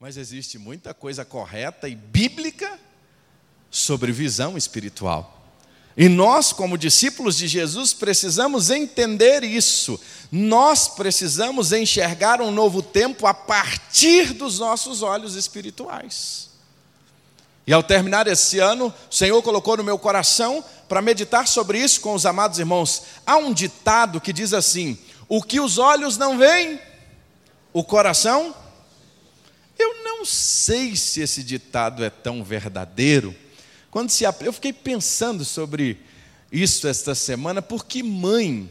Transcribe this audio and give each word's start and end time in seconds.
Mas 0.00 0.16
existe 0.16 0.58
muita 0.58 0.94
coisa 0.94 1.24
correta 1.24 1.88
e 1.88 1.96
bíblica 1.96 2.78
sobre 3.68 4.12
visão 4.12 4.56
espiritual. 4.56 5.50
E 5.96 6.08
nós, 6.08 6.52
como 6.52 6.78
discípulos 6.78 7.36
de 7.36 7.48
Jesus, 7.48 7.92
precisamos 7.92 8.70
entender 8.70 9.42
isso. 9.42 10.00
Nós 10.30 10.86
precisamos 10.86 11.72
enxergar 11.72 12.40
um 12.40 12.52
novo 12.52 12.80
tempo 12.80 13.26
a 13.26 13.34
partir 13.34 14.34
dos 14.34 14.60
nossos 14.60 15.02
olhos 15.02 15.34
espirituais. 15.34 16.50
E 17.66 17.72
ao 17.72 17.82
terminar 17.82 18.28
esse 18.28 18.60
ano, 18.60 18.94
o 19.10 19.14
Senhor 19.14 19.42
colocou 19.42 19.76
no 19.76 19.82
meu 19.82 19.98
coração 19.98 20.64
para 20.88 21.02
meditar 21.02 21.48
sobre 21.48 21.80
isso 21.80 22.00
com 22.00 22.14
os 22.14 22.24
amados 22.24 22.60
irmãos. 22.60 23.02
Há 23.26 23.36
um 23.36 23.52
ditado 23.52 24.20
que 24.20 24.32
diz 24.32 24.52
assim: 24.52 24.96
O 25.28 25.42
que 25.42 25.58
os 25.58 25.76
olhos 25.76 26.16
não 26.16 26.38
veem, 26.38 26.78
o 27.72 27.82
coração. 27.82 28.54
Eu 29.78 30.02
não 30.02 30.24
sei 30.24 30.96
se 30.96 31.20
esse 31.20 31.42
ditado 31.42 32.04
é 32.04 32.10
tão 32.10 32.42
verdadeiro 32.42 33.34
quando 33.90 34.10
se 34.10 34.24
eu 34.24 34.52
fiquei 34.52 34.72
pensando 34.72 35.44
sobre 35.44 35.98
isso 36.52 36.86
esta 36.86 37.14
semana, 37.14 37.62
porque 37.62 38.02
mãe, 38.02 38.70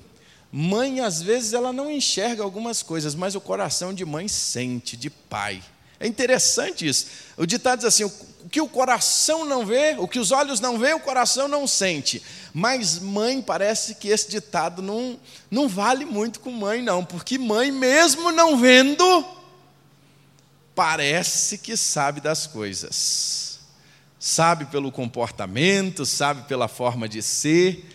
mãe 0.51 0.99
às 0.99 1.21
vezes 1.21 1.53
ela 1.53 1.73
não 1.73 1.89
enxerga 1.89 2.43
algumas 2.43 2.84
coisas, 2.84 3.15
mas 3.15 3.35
o 3.35 3.41
coração 3.41 3.93
de 3.93 4.05
mãe 4.05 4.27
sente, 4.27 4.95
de 4.95 5.09
pai. 5.09 5.62
É 5.99 6.05
interessante 6.05 6.88
isso. 6.88 7.07
O 7.35 7.45
ditado 7.45 7.79
diz 7.79 7.87
assim: 7.87 8.03
o 8.03 8.49
que 8.49 8.62
o 8.62 8.70
coração 8.70 9.43
não 9.43 9.65
vê, 9.65 9.95
o 9.98 10.07
que 10.07 10.20
os 10.20 10.31
olhos 10.31 10.59
não 10.59 10.77
vê, 10.77 10.93
o 10.93 10.99
coração 10.99 11.48
não 11.48 11.65
sente. 11.65 12.21
Mas 12.53 12.99
mãe, 12.99 13.41
parece 13.41 13.95
que 13.95 14.09
esse 14.09 14.29
ditado 14.29 14.81
não, 14.81 15.20
não 15.49 15.67
vale 15.67 16.05
muito 16.05 16.39
com 16.39 16.51
mãe, 16.51 16.81
não, 16.81 17.03
porque 17.03 17.39
mãe, 17.39 17.71
mesmo 17.71 18.31
não 18.31 18.57
vendo, 18.57 19.26
parece 20.77 21.58
que 21.58 21.76
sabe 21.76 22.22
das 22.22 22.48
coisas 22.48 23.48
sabe 24.20 24.66
pelo 24.66 24.91
comportamento, 24.91 26.05
sabe 26.05 26.48
pela 26.48 26.68
forma 26.68 27.07
de 27.07 27.21
ser, 27.21 27.85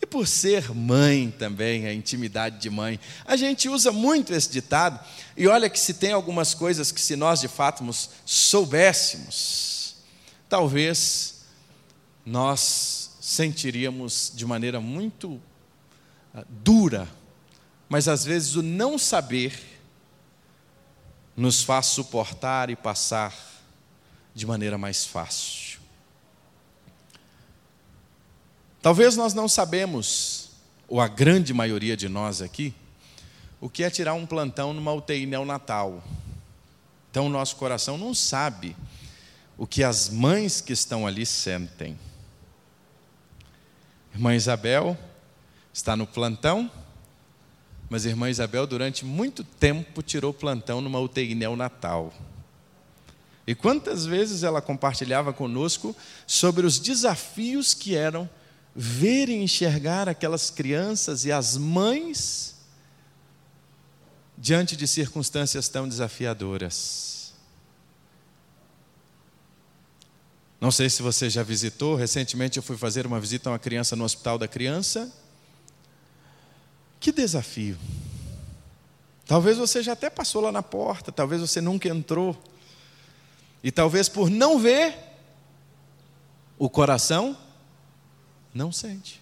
e 0.00 0.06
por 0.06 0.26
ser 0.26 0.74
mãe 0.74 1.34
também, 1.38 1.86
a 1.86 1.92
intimidade 1.92 2.58
de 2.58 2.70
mãe. 2.70 2.98
A 3.24 3.36
gente 3.36 3.68
usa 3.68 3.92
muito 3.92 4.32
esse 4.32 4.50
ditado, 4.50 4.98
e 5.36 5.46
olha 5.46 5.68
que 5.68 5.78
se 5.78 5.94
tem 5.94 6.12
algumas 6.12 6.54
coisas 6.54 6.92
que, 6.92 7.00
se 7.00 7.16
nós 7.16 7.40
de 7.40 7.48
fato 7.48 7.84
soubéssemos, 8.24 9.96
talvez 10.48 11.40
nós 12.24 13.10
sentiríamos 13.20 14.32
de 14.34 14.46
maneira 14.46 14.80
muito 14.80 15.40
ah, 16.34 16.44
dura, 16.48 17.08
mas 17.88 18.08
às 18.08 18.24
vezes 18.24 18.54
o 18.54 18.62
não 18.62 18.98
saber 18.98 19.79
nos 21.40 21.62
faz 21.62 21.86
suportar 21.86 22.68
e 22.68 22.76
passar 22.76 23.34
de 24.34 24.46
maneira 24.46 24.76
mais 24.76 25.06
fácil. 25.06 25.80
Talvez 28.82 29.16
nós 29.16 29.32
não 29.32 29.48
sabemos, 29.48 30.50
ou 30.86 31.00
a 31.00 31.08
grande 31.08 31.54
maioria 31.54 31.96
de 31.96 32.08
nós 32.08 32.42
aqui, 32.42 32.74
o 33.60 33.70
que 33.70 33.82
é 33.82 33.90
tirar 33.90 34.14
um 34.14 34.26
plantão 34.26 34.74
numa 34.74 34.92
UTI 34.92 35.24
neonatal. 35.24 36.02
Então, 37.10 37.28
nosso 37.28 37.56
coração 37.56 37.96
não 37.96 38.14
sabe 38.14 38.76
o 39.56 39.66
que 39.66 39.82
as 39.82 40.08
mães 40.10 40.60
que 40.60 40.72
estão 40.72 41.06
ali 41.06 41.24
sentem. 41.24 41.98
Irmã 44.14 44.34
Isabel 44.34 44.96
está 45.72 45.96
no 45.96 46.06
plantão, 46.06 46.70
mas 47.90 48.06
irmã 48.06 48.30
Isabel, 48.30 48.68
durante 48.68 49.04
muito 49.04 49.42
tempo, 49.42 50.00
tirou 50.00 50.32
plantão 50.32 50.80
numa 50.80 51.00
UTI 51.00 51.34
neonatal. 51.34 52.14
E 53.44 53.54
quantas 53.54 54.06
vezes 54.06 54.44
ela 54.44 54.62
compartilhava 54.62 55.32
conosco 55.32 55.94
sobre 56.24 56.64
os 56.64 56.78
desafios 56.78 57.74
que 57.74 57.96
eram 57.96 58.30
ver 58.76 59.28
e 59.28 59.34
enxergar 59.34 60.08
aquelas 60.08 60.50
crianças 60.50 61.24
e 61.24 61.32
as 61.32 61.56
mães 61.56 62.54
diante 64.38 64.76
de 64.76 64.86
circunstâncias 64.86 65.68
tão 65.68 65.88
desafiadoras. 65.88 67.34
Não 70.60 70.70
sei 70.70 70.88
se 70.88 71.02
você 71.02 71.28
já 71.28 71.42
visitou, 71.42 71.96
recentemente 71.96 72.56
eu 72.56 72.62
fui 72.62 72.76
fazer 72.76 73.04
uma 73.04 73.18
visita 73.18 73.48
a 73.48 73.52
uma 73.52 73.58
criança 73.58 73.96
no 73.96 74.04
Hospital 74.04 74.38
da 74.38 74.46
Criança. 74.46 75.12
Que 77.00 77.10
desafio. 77.10 77.78
Talvez 79.26 79.56
você 79.56 79.82
já 79.82 79.94
até 79.94 80.10
passou 80.10 80.42
lá 80.42 80.52
na 80.52 80.62
porta, 80.62 81.10
talvez 81.10 81.40
você 81.40 81.60
nunca 81.60 81.88
entrou. 81.88 82.36
E 83.62 83.72
talvez 83.72 84.08
por 84.08 84.28
não 84.28 84.58
ver, 84.58 84.96
o 86.58 86.68
coração 86.68 87.36
não 88.52 88.70
sente. 88.70 89.20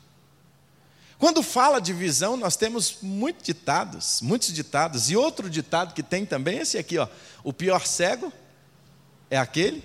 Quando 1.18 1.42
fala 1.42 1.80
de 1.80 1.92
visão, 1.92 2.36
nós 2.36 2.56
temos 2.56 2.98
muitos 3.02 3.44
ditados, 3.44 4.20
muitos 4.22 4.52
ditados. 4.52 5.10
E 5.10 5.16
outro 5.16 5.50
ditado 5.50 5.92
que 5.92 6.02
tem 6.02 6.24
também 6.24 6.58
é 6.58 6.62
esse 6.62 6.78
aqui, 6.78 6.96
ó. 6.96 7.08
O 7.42 7.52
pior 7.52 7.86
cego 7.86 8.32
é 9.30 9.36
aquele 9.36 9.82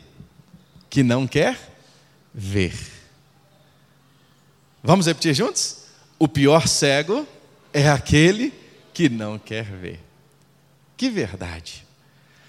que 0.90 1.04
não 1.04 1.28
quer 1.28 1.60
ver. 2.34 2.76
Vamos 4.84 5.08
repetir 5.08 5.34
juntos? 5.34 5.86
O 6.20 6.28
pior 6.28 6.68
cego 6.68 7.28
é 7.74 7.90
aquele 7.90 8.54
que 8.94 9.10
não 9.10 9.40
quer 9.40 9.66
ver. 9.66 10.00
Que 10.96 11.10
verdade. 11.10 11.86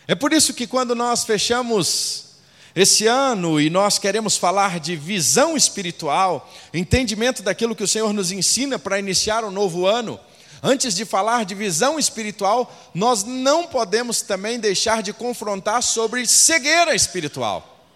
É 0.07 0.15
por 0.15 0.33
isso 0.33 0.53
que 0.53 0.67
quando 0.67 0.95
nós 0.95 1.25
fechamos 1.25 2.25
esse 2.75 3.07
ano, 3.07 3.61
e 3.61 3.71
nós 3.71 3.99
queremos 3.99 4.37
falar 4.37 4.81
de 4.81 4.97
visão 4.97 5.57
espiritual, 5.57 6.53
entendimento 6.73 7.43
daquilo 7.43 7.75
que 7.75 7.85
o 7.85 7.89
Senhor 7.89 8.12
nos 8.12 8.33
ensina 8.33 8.79
para 8.79 8.99
iniciar 8.99 9.45
um 9.45 9.51
novo 9.51 9.87
ano. 9.87 10.19
Antes 10.62 10.95
de 10.95 11.05
falar 11.05 11.45
de 11.45 11.55
visão 11.55 11.99
espiritual, 11.99 12.91
nós 12.93 13.23
não 13.23 13.67
podemos 13.67 14.23
também 14.23 14.59
deixar 14.59 15.03
de 15.03 15.12
confrontar 15.12 15.83
sobre 15.83 16.27
cegueira 16.27 16.95
espiritual. 16.95 17.87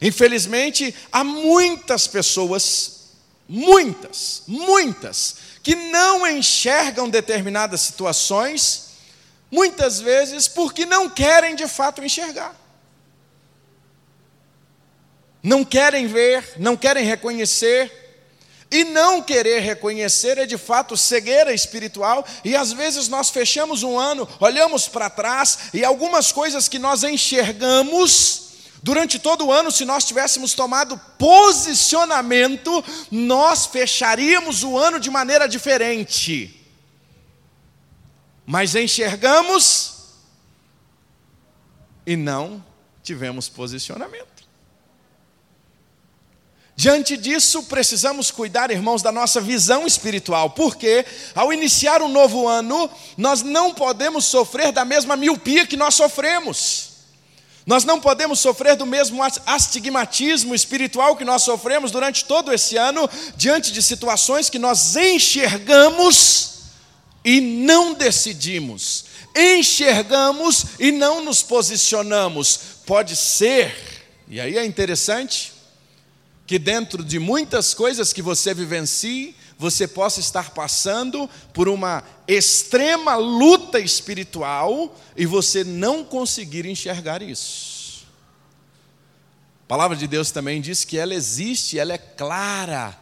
Infelizmente, 0.00 0.94
há 1.10 1.24
muitas 1.24 2.06
pessoas, 2.06 3.10
muitas, 3.48 4.42
muitas, 4.46 5.36
que 5.62 5.74
não 5.74 6.26
enxergam 6.26 7.08
determinadas 7.08 7.80
situações, 7.80 8.88
muitas 9.50 10.00
vezes 10.00 10.48
porque 10.48 10.86
não 10.86 11.08
querem 11.08 11.54
de 11.54 11.66
fato 11.66 12.02
enxergar 12.02 12.54
não 15.42 15.64
querem 15.64 16.06
ver, 16.06 16.44
não 16.58 16.76
querem 16.76 17.04
reconhecer. 17.04 18.06
E 18.70 18.84
não 18.84 19.22
querer 19.22 19.60
reconhecer 19.60 20.36
é 20.36 20.44
de 20.44 20.58
fato 20.58 20.94
cegueira 20.94 21.54
espiritual, 21.54 22.22
e 22.44 22.54
às 22.54 22.70
vezes 22.70 23.08
nós 23.08 23.30
fechamos 23.30 23.82
um 23.82 23.98
ano, 23.98 24.28
olhamos 24.38 24.86
para 24.86 25.08
trás, 25.08 25.70
e 25.72 25.82
algumas 25.82 26.32
coisas 26.32 26.68
que 26.68 26.78
nós 26.78 27.02
enxergamos, 27.02 28.47
durante 28.82 29.18
todo 29.18 29.46
o 29.46 29.52
ano, 29.52 29.70
se 29.70 29.84
nós 29.84 30.04
tivéssemos 30.04 30.54
tomado 30.54 30.98
posicionamento, 31.18 32.84
nós 33.10 33.66
fecharíamos 33.66 34.62
o 34.62 34.78
ano 34.78 35.00
de 35.00 35.10
maneira 35.10 35.48
diferente. 35.48 36.54
Mas 38.46 38.74
enxergamos 38.74 39.96
e 42.06 42.16
não 42.16 42.64
tivemos 43.02 43.48
posicionamento. 43.48 44.38
Diante 46.74 47.16
disso, 47.16 47.64
precisamos 47.64 48.30
cuidar, 48.30 48.70
irmãos, 48.70 49.02
da 49.02 49.10
nossa 49.10 49.40
visão 49.40 49.84
espiritual, 49.84 50.50
porque 50.50 51.04
ao 51.34 51.52
iniciar 51.52 52.00
um 52.00 52.08
novo 52.08 52.46
ano, 52.46 52.88
nós 53.16 53.42
não 53.42 53.74
podemos 53.74 54.26
sofrer 54.26 54.70
da 54.70 54.84
mesma 54.84 55.16
miopia 55.16 55.66
que 55.66 55.76
nós 55.76 55.96
sofremos. 55.96 56.87
Nós 57.68 57.84
não 57.84 58.00
podemos 58.00 58.40
sofrer 58.40 58.76
do 58.76 58.86
mesmo 58.86 59.20
astigmatismo 59.44 60.54
espiritual 60.54 61.14
que 61.14 61.24
nós 61.24 61.42
sofremos 61.42 61.90
durante 61.90 62.24
todo 62.24 62.50
esse 62.50 62.78
ano, 62.78 63.06
diante 63.36 63.70
de 63.72 63.82
situações 63.82 64.48
que 64.48 64.58
nós 64.58 64.96
enxergamos 64.96 66.60
e 67.22 67.42
não 67.42 67.92
decidimos, 67.92 69.04
enxergamos 69.36 70.64
e 70.80 70.90
não 70.90 71.22
nos 71.22 71.42
posicionamos. 71.42 72.58
Pode 72.86 73.14
ser, 73.14 73.76
e 74.26 74.40
aí 74.40 74.56
é 74.56 74.64
interessante, 74.64 75.52
que 76.46 76.58
dentro 76.58 77.04
de 77.04 77.18
muitas 77.18 77.74
coisas 77.74 78.14
que 78.14 78.22
você 78.22 78.54
vivencie, 78.54 79.36
você 79.58 79.88
possa 79.88 80.20
estar 80.20 80.50
passando 80.50 81.28
por 81.52 81.68
uma 81.68 82.04
extrema 82.28 83.16
luta 83.16 83.80
espiritual 83.80 84.96
e 85.16 85.26
você 85.26 85.64
não 85.64 86.04
conseguir 86.04 86.64
enxergar 86.64 87.20
isso. 87.20 88.06
A 89.64 89.68
palavra 89.68 89.96
de 89.96 90.06
Deus 90.06 90.30
também 90.30 90.60
diz 90.60 90.84
que 90.84 90.96
ela 90.96 91.12
existe, 91.12 91.78
ela 91.78 91.92
é 91.92 91.98
clara. 91.98 92.96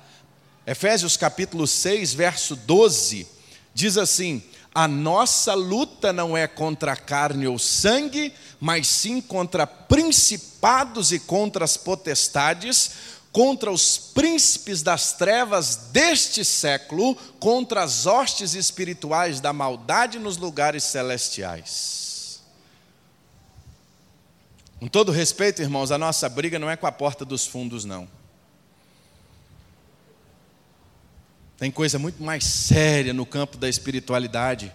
Efésios 0.66 1.16
capítulo 1.16 1.66
6, 1.66 2.14
verso 2.14 2.56
12, 2.56 3.28
diz 3.74 3.98
assim: 3.98 4.42
a 4.76 4.86
nossa 4.86 5.54
luta 5.54 6.12
não 6.12 6.36
é 6.36 6.46
contra 6.46 6.94
carne 6.94 7.46
ou 7.46 7.58
sangue, 7.58 8.30
mas 8.60 8.86
sim 8.86 9.22
contra 9.22 9.66
principados 9.66 11.12
e 11.12 11.18
contra 11.18 11.64
as 11.64 11.78
potestades, 11.78 12.90
contra 13.36 13.70
os 13.70 13.98
príncipes 13.98 14.80
das 14.80 15.12
trevas 15.12 15.90
deste 15.92 16.42
século, 16.42 17.14
contra 17.38 17.82
as 17.82 18.06
hostes 18.06 18.54
espirituais 18.54 19.40
da 19.40 19.52
maldade 19.52 20.18
nos 20.18 20.38
lugares 20.38 20.84
celestiais. 20.84 22.40
Com 24.80 24.88
todo 24.88 25.12
respeito, 25.12 25.60
irmãos, 25.60 25.90
a 25.90 25.98
nossa 25.98 26.26
briga 26.30 26.58
não 26.58 26.70
é 26.70 26.76
com 26.76 26.86
a 26.86 26.92
porta 26.92 27.26
dos 27.26 27.46
fundos, 27.46 27.84
não. 27.84 28.08
Tem 31.58 31.70
coisa 31.70 31.98
muito 31.98 32.22
mais 32.22 32.42
séria 32.42 33.12
no 33.12 33.26
campo 33.26 33.58
da 33.58 33.68
espiritualidade, 33.68 34.72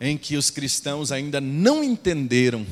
em 0.00 0.16
que 0.16 0.36
os 0.36 0.50
cristãos 0.50 1.10
ainda 1.10 1.40
não 1.40 1.82
entenderam 1.82 2.64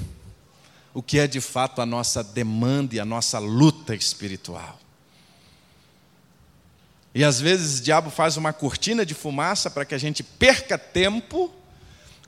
o 0.94 1.02
que 1.02 1.19
é 1.19 1.26
de 1.26 1.40
fato 1.40 1.82
a 1.82 1.87
nossa 1.87 2.23
demanda 2.23 2.94
e 2.94 3.00
a 3.00 3.05
nossa 3.05 3.40
luta 3.40 3.93
espiritual. 3.93 4.86
E 7.16 7.24
às 7.24 7.40
vezes 7.40 7.78
o 7.78 7.82
diabo 7.82 8.10
faz 8.10 8.36
uma 8.36 8.52
cortina 8.52 9.06
de 9.06 9.14
fumaça 9.14 9.70
para 9.70 9.86
que 9.86 9.94
a 9.94 9.98
gente 9.98 10.22
perca 10.22 10.76
tempo 10.76 11.50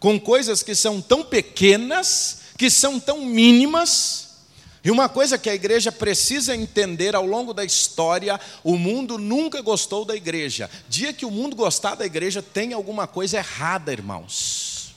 com 0.00 0.18
coisas 0.18 0.62
que 0.62 0.74
são 0.74 0.98
tão 0.98 1.22
pequenas, 1.22 2.38
que 2.56 2.70
são 2.70 2.98
tão 2.98 3.22
mínimas, 3.22 4.28
e 4.82 4.90
uma 4.90 5.06
coisa 5.06 5.36
que 5.36 5.50
a 5.50 5.54
igreja 5.54 5.92
precisa 5.92 6.56
entender 6.56 7.14
ao 7.14 7.26
longo 7.26 7.52
da 7.52 7.66
história: 7.66 8.40
o 8.64 8.78
mundo 8.78 9.18
nunca 9.18 9.60
gostou 9.60 10.06
da 10.06 10.16
igreja. 10.16 10.70
Dia 10.88 11.12
que 11.12 11.26
o 11.26 11.30
mundo 11.30 11.54
gostar 11.54 11.94
da 11.94 12.06
igreja, 12.06 12.40
tem 12.40 12.72
alguma 12.72 13.06
coisa 13.06 13.36
errada, 13.36 13.92
irmãos. 13.92 14.94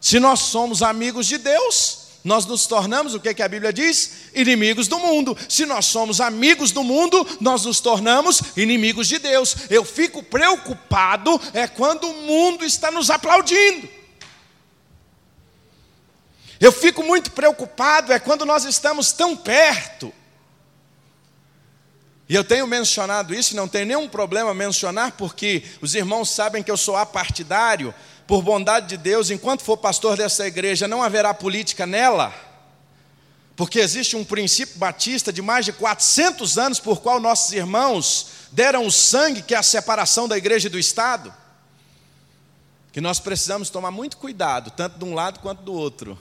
Se 0.00 0.18
nós 0.18 0.40
somos 0.40 0.82
amigos 0.82 1.28
de 1.28 1.38
Deus, 1.38 2.05
nós 2.26 2.44
nos 2.44 2.66
tornamos, 2.66 3.14
o 3.14 3.20
que, 3.20 3.32
que 3.32 3.42
a 3.42 3.48
Bíblia 3.48 3.72
diz? 3.72 4.30
Inimigos 4.34 4.88
do 4.88 4.98
mundo. 4.98 5.38
Se 5.48 5.64
nós 5.64 5.86
somos 5.86 6.20
amigos 6.20 6.72
do 6.72 6.82
mundo, 6.82 7.24
nós 7.40 7.64
nos 7.64 7.78
tornamos 7.78 8.42
inimigos 8.56 9.06
de 9.06 9.20
Deus. 9.20 9.54
Eu 9.70 9.84
fico 9.84 10.24
preocupado 10.24 11.40
é 11.54 11.68
quando 11.68 12.10
o 12.10 12.22
mundo 12.22 12.64
está 12.64 12.90
nos 12.90 13.10
aplaudindo. 13.10 13.88
Eu 16.58 16.72
fico 16.72 17.04
muito 17.04 17.30
preocupado 17.30 18.12
é 18.12 18.18
quando 18.18 18.44
nós 18.44 18.64
estamos 18.64 19.12
tão 19.12 19.36
perto. 19.36 20.12
E 22.28 22.34
eu 22.34 22.42
tenho 22.42 22.66
mencionado 22.66 23.32
isso, 23.32 23.54
não 23.54 23.68
tem 23.68 23.84
nenhum 23.84 24.08
problema 24.08 24.52
mencionar, 24.52 25.12
porque 25.12 25.62
os 25.80 25.94
irmãos 25.94 26.28
sabem 26.28 26.60
que 26.60 26.70
eu 26.72 26.76
sou 26.76 26.96
apartidário, 26.96 27.94
por 28.26 28.42
bondade 28.42 28.88
de 28.88 28.96
Deus, 28.96 29.30
enquanto 29.30 29.62
for 29.62 29.76
pastor 29.76 30.16
dessa 30.16 30.46
igreja, 30.46 30.88
não 30.88 31.02
haverá 31.02 31.32
política 31.32 31.86
nela, 31.86 32.34
porque 33.54 33.78
existe 33.78 34.16
um 34.16 34.24
princípio 34.24 34.78
batista 34.78 35.32
de 35.32 35.40
mais 35.40 35.64
de 35.64 35.72
400 35.72 36.58
anos, 36.58 36.80
por 36.80 37.00
qual 37.00 37.20
nossos 37.20 37.52
irmãos 37.52 38.28
deram 38.52 38.86
o 38.86 38.90
sangue, 38.90 39.42
que 39.42 39.54
é 39.54 39.58
a 39.58 39.62
separação 39.62 40.28
da 40.28 40.36
igreja 40.36 40.68
e 40.68 40.70
do 40.70 40.78
Estado, 40.78 41.32
que 42.92 43.00
nós 43.00 43.18
precisamos 43.20 43.70
tomar 43.70 43.90
muito 43.90 44.16
cuidado, 44.16 44.70
tanto 44.70 44.98
de 44.98 45.04
um 45.04 45.14
lado 45.14 45.40
quanto 45.40 45.62
do 45.62 45.72
outro 45.72 46.18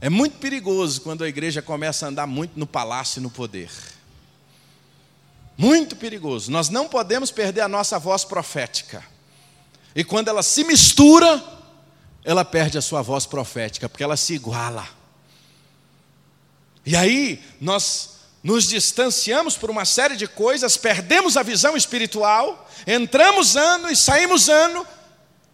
é 0.00 0.08
muito 0.08 0.38
perigoso 0.38 1.00
quando 1.00 1.24
a 1.24 1.28
igreja 1.28 1.60
começa 1.60 2.06
a 2.06 2.08
andar 2.08 2.26
muito 2.26 2.58
no 2.58 2.66
palácio 2.66 3.18
e 3.18 3.22
no 3.22 3.30
poder. 3.30 3.70
Muito 5.56 5.96
perigoso. 5.96 6.52
Nós 6.52 6.68
não 6.68 6.88
podemos 6.88 7.32
perder 7.32 7.62
a 7.62 7.68
nossa 7.68 7.98
voz 7.98 8.24
profética. 8.24 9.04
E 9.98 10.04
quando 10.04 10.28
ela 10.28 10.44
se 10.44 10.62
mistura, 10.62 11.42
ela 12.24 12.44
perde 12.44 12.78
a 12.78 12.80
sua 12.80 13.02
voz 13.02 13.26
profética, 13.26 13.88
porque 13.88 14.04
ela 14.04 14.16
se 14.16 14.32
iguala. 14.32 14.88
E 16.86 16.94
aí 16.94 17.42
nós 17.60 18.10
nos 18.40 18.68
distanciamos 18.68 19.56
por 19.56 19.70
uma 19.70 19.84
série 19.84 20.14
de 20.14 20.28
coisas, 20.28 20.76
perdemos 20.76 21.36
a 21.36 21.42
visão 21.42 21.76
espiritual, 21.76 22.70
entramos 22.86 23.56
ano 23.56 23.90
e 23.90 23.96
saímos 23.96 24.48
ano, 24.48 24.86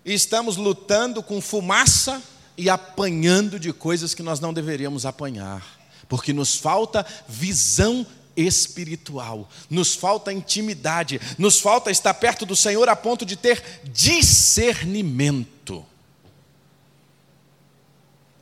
e 0.04 0.12
estamos 0.12 0.58
lutando 0.58 1.22
com 1.22 1.40
fumaça 1.40 2.22
e 2.54 2.68
apanhando 2.68 3.58
de 3.58 3.72
coisas 3.72 4.12
que 4.12 4.22
nós 4.22 4.40
não 4.40 4.52
deveríamos 4.52 5.06
apanhar, 5.06 5.66
porque 6.06 6.34
nos 6.34 6.54
falta 6.54 7.06
visão 7.26 8.06
espiritual, 8.36 9.48
nos 9.70 9.94
falta 9.94 10.32
intimidade, 10.32 11.20
nos 11.38 11.60
falta 11.60 11.90
estar 11.90 12.14
perto 12.14 12.46
do 12.46 12.56
Senhor 12.56 12.88
a 12.88 12.96
ponto 12.96 13.24
de 13.24 13.36
ter 13.36 13.62
discernimento. 13.84 15.84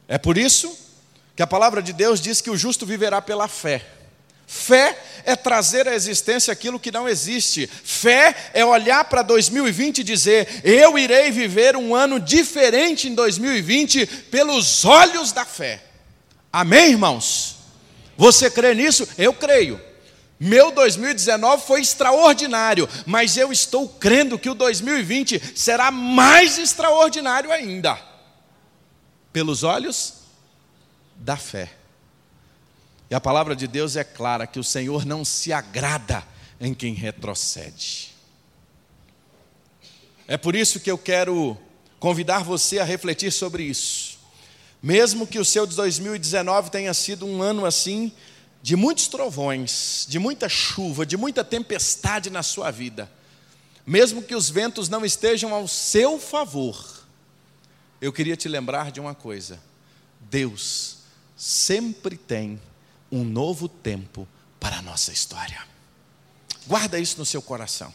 É 0.09 0.19
por 0.19 0.37
isso 0.37 0.77
que 1.35 1.43
a 1.43 1.47
palavra 1.47 1.83
de 1.83 1.93
Deus 1.93 2.21
diz 2.21 2.41
que 2.41 2.51
o 2.51 2.57
justo 2.57 2.85
viverá 2.85 3.23
pela 3.23 3.49
fé. 3.49 3.87
Fé 4.47 4.99
é 5.25 5.35
trazer 5.35 5.89
à 5.89 5.95
existência 5.95 6.53
aquilo 6.53 6.79
que 6.79 6.93
não 6.93 7.09
existe. 7.09 7.67
Fé 7.67 8.51
é 8.53 8.63
olhar 8.63 9.05
para 9.05 9.23
2020 9.23 9.99
e 9.99 10.05
dizer: 10.05 10.61
eu 10.63 10.99
irei 10.99 11.31
viver 11.31 11.75
um 11.75 11.95
ano 11.95 12.21
diferente 12.21 13.09
em 13.09 13.15
2020 13.15 14.07
pelos 14.31 14.85
olhos 14.85 15.33
da 15.33 15.47
fé. 15.47 15.83
Amém, 16.53 16.91
irmãos? 16.91 17.62
Você 18.17 18.51
crê 18.51 18.75
nisso? 18.75 19.09
Eu 19.17 19.33
creio. 19.33 19.81
Meu 20.39 20.73
2019 20.73 21.65
foi 21.65 21.81
extraordinário, 21.81 22.89
mas 23.07 23.37
eu 23.37 23.53
estou 23.53 23.89
crendo 23.89 24.39
que 24.39 24.51
o 24.51 24.55
2020 24.55 25.57
será 25.57 25.91
mais 25.91 26.59
extraordinário 26.59 27.53
ainda. 27.53 27.97
Pelos 29.33 29.63
olhos 29.63 30.15
da 31.15 31.37
fé. 31.37 31.73
E 33.09 33.15
a 33.15 33.21
palavra 33.21 33.55
de 33.55 33.67
Deus 33.67 33.95
é 33.95 34.03
clara 34.03 34.47
que 34.47 34.59
o 34.59 34.65
Senhor 34.65 35.05
não 35.05 35.25
se 35.25 35.53
agrada 35.53 36.27
em 36.61 36.75
quem 36.75 36.95
retrocede. 36.95 38.13
É 40.27 40.37
por 40.37 40.57
isso 40.57 40.81
que 40.81 40.91
eu 40.91 40.99
quero 40.99 41.57
convidar 42.01 42.43
você 42.43 42.79
a 42.79 42.85
refletir 42.85 43.31
sobre 43.31 43.63
isso. 43.63 44.12
Mesmo 44.83 45.27
que 45.27 45.39
o 45.39 45.45
seu 45.45 45.67
2019 45.67 46.71
tenha 46.71 46.93
sido 46.93 47.25
um 47.25 47.41
ano 47.41 47.65
assim, 47.65 48.13
de 48.63 48.75
muitos 48.75 49.07
trovões, 49.07 50.07
de 50.09 50.19
muita 50.19 50.49
chuva, 50.49 51.07
de 51.07 51.17
muita 51.17 51.45
tempestade 51.45 52.31
na 52.31 52.43
sua 52.43 52.71
vida, 52.71 53.11
mesmo 53.87 54.23
que 54.23 54.35
os 54.35 54.51
ventos 54.51 54.89
não 54.89 55.05
estejam 55.05 55.55
ao 55.55 55.69
seu 55.69 56.19
favor, 56.19 57.03
eu 58.01 58.13
queria 58.13 58.37
te 58.37 58.49
lembrar 58.49 58.91
de 58.91 59.01
uma 59.01 59.15
coisa: 59.15 59.61
Deus 60.21 60.99
sempre 61.37 62.17
tem 62.17 62.61
um 63.11 63.25
novo 63.25 63.69
tempo 63.69 64.27
para 64.59 64.79
a 64.79 64.83
nossa 64.83 65.13
história. 65.13 65.63
Guarda 66.67 66.99
isso 66.99 67.19
no 67.19 67.27
seu 67.27 67.43
coração. 67.43 67.93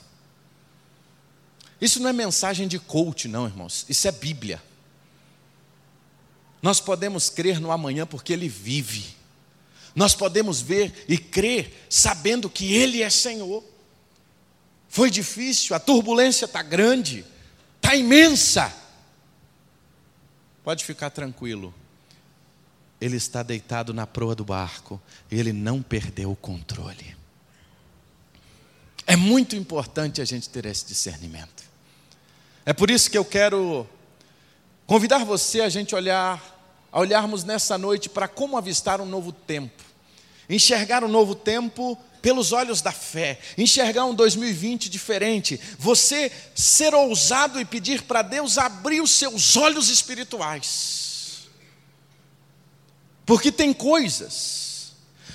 Isso 1.80 2.00
não 2.00 2.10
é 2.10 2.14
mensagem 2.14 2.68
de 2.68 2.80
coach, 2.80 3.28
não, 3.28 3.46
irmãos. 3.46 3.86
Isso 3.88 4.08
é 4.08 4.12
Bíblia. 4.12 4.62
Nós 6.62 6.80
podemos 6.80 7.30
crer 7.30 7.60
no 7.60 7.72
amanhã 7.72 8.06
porque 8.06 8.34
Ele 8.34 8.50
vive. 8.50 9.16
Nós 9.96 10.14
podemos 10.14 10.62
ver 10.62 11.06
e 11.08 11.18
crer 11.18 11.86
sabendo 11.90 12.50
que 12.50 12.74
Ele 12.74 13.02
é 13.02 13.10
Senhor. 13.10 13.64
Foi 14.90 15.10
difícil, 15.10 15.76
a 15.76 15.80
turbulência 15.80 16.46
está 16.46 16.62
grande, 16.62 17.26
está 17.78 17.96
imensa. 17.96 18.74
Pode 20.64 20.84
ficar 20.84 21.10
tranquilo, 21.10 21.74
ele 23.00 23.16
está 23.16 23.44
deitado 23.44 23.94
na 23.94 24.08
proa 24.08 24.36
do 24.36 24.44
barco 24.44 25.02
ele 25.30 25.54
não 25.54 25.82
perdeu 25.82 26.32
o 26.32 26.36
controle. 26.36 27.16
É 29.06 29.16
muito 29.16 29.56
importante 29.56 30.22
a 30.22 30.26
gente 30.26 30.50
ter 30.50 30.66
esse 30.66 30.86
discernimento. 30.86 31.64
É 32.66 32.74
por 32.74 32.90
isso 32.90 33.10
que 33.10 33.18
eu 33.18 33.24
quero 33.24 33.88
convidar 34.88 35.24
você 35.24 35.62
a 35.62 35.70
gente 35.70 35.94
olhar, 35.94 36.42
a 36.92 37.00
olharmos 37.00 37.44
nessa 37.44 37.78
noite 37.78 38.10
para 38.10 38.28
como 38.28 38.58
avistar 38.58 39.00
um 39.00 39.06
novo 39.06 39.32
tempo. 39.32 39.84
Enxergar 40.50 41.04
um 41.04 41.08
novo 41.08 41.36
tempo 41.36 41.96
pelos 42.22 42.52
olhos 42.52 42.82
da 42.82 42.92
fé, 42.92 43.38
enxergar 43.56 44.06
um 44.06 44.16
2020 44.16 44.90
diferente, 44.90 45.60
você 45.78 46.32
ser 46.56 46.96
ousado 46.96 47.60
e 47.62 47.66
pedir 47.66 48.02
para 48.02 48.24
Deus 48.24 48.58
abrir 48.58 49.02
os 49.02 49.12
seus 49.12 49.56
olhos 49.56 49.90
espirituais 49.90 51.08
porque 53.28 53.52
tem 53.52 53.74
coisas 53.74 54.94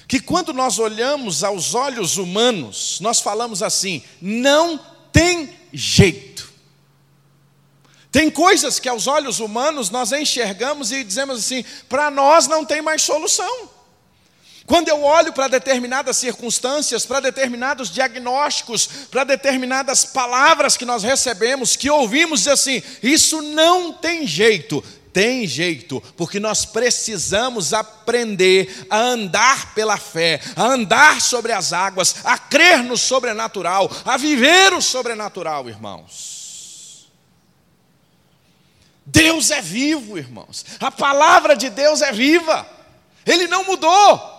que, 0.09 0.19
quando 0.19 0.55
nós 0.55 0.79
olhamos 0.79 1.45
aos 1.45 1.75
olhos 1.75 2.17
humanos, 2.17 2.99
nós 3.01 3.21
falamos 3.21 3.63
assim: 3.63 4.03
não 4.21 4.81
tem 5.13 5.51
jeito. 5.71 6.52
Tem 8.13 8.31
coisas 8.31 8.79
que 8.79 8.91
aos 8.91 9.07
olhos 9.07 9.41
humanos 9.41 9.89
nós 9.89 10.13
enxergamos 10.13 10.93
e 10.93 11.03
dizemos 11.03 11.39
assim: 11.39 11.65
para 11.89 12.11
nós 12.11 12.47
não 12.47 12.63
tem 12.63 12.83
mais 12.83 13.01
solução. 13.01 13.71
Quando 14.67 14.89
eu 14.89 15.03
olho 15.03 15.33
para 15.33 15.49
determinadas 15.49 16.19
circunstâncias, 16.19 17.07
para 17.07 17.21
determinados 17.21 17.91
diagnósticos, 17.91 18.87
para 19.11 19.25
determinadas 19.25 20.05
palavras 20.05 20.77
que 20.77 20.85
nós 20.85 21.03
recebemos, 21.03 21.75
que 21.75 21.89
ouvimos 21.89 22.41
dizer 22.41 22.53
assim: 22.53 22.83
isso 23.03 23.41
não 23.41 23.95
tem 23.95 24.27
jeito. 24.27 24.85
Tem 25.11 25.47
jeito, 25.47 26.03
porque 26.17 26.41
nós 26.41 26.65
precisamos 26.65 27.75
aprender 27.75 28.87
a 28.89 28.99
andar 28.99 29.75
pela 29.75 29.99
fé, 29.99 30.41
a 30.57 30.65
andar 30.65 31.21
sobre 31.21 31.53
as 31.53 31.71
águas, 31.71 32.17
a 32.25 32.39
crer 32.39 32.83
no 32.83 32.97
sobrenatural, 32.97 33.91
a 34.07 34.17
viver 34.17 34.73
o 34.73 34.81
sobrenatural, 34.81 35.69
irmãos. 35.69 36.32
Deus 39.05 39.51
é 39.51 39.61
vivo, 39.61 40.17
irmãos. 40.17 40.65
A 40.81 40.91
palavra 40.91 41.57
de 41.57 41.69
Deus 41.69 42.03
é 42.03 42.13
viva. 42.13 42.67
Ele 43.27 43.47
não 43.47 43.65
mudou. 43.65 44.33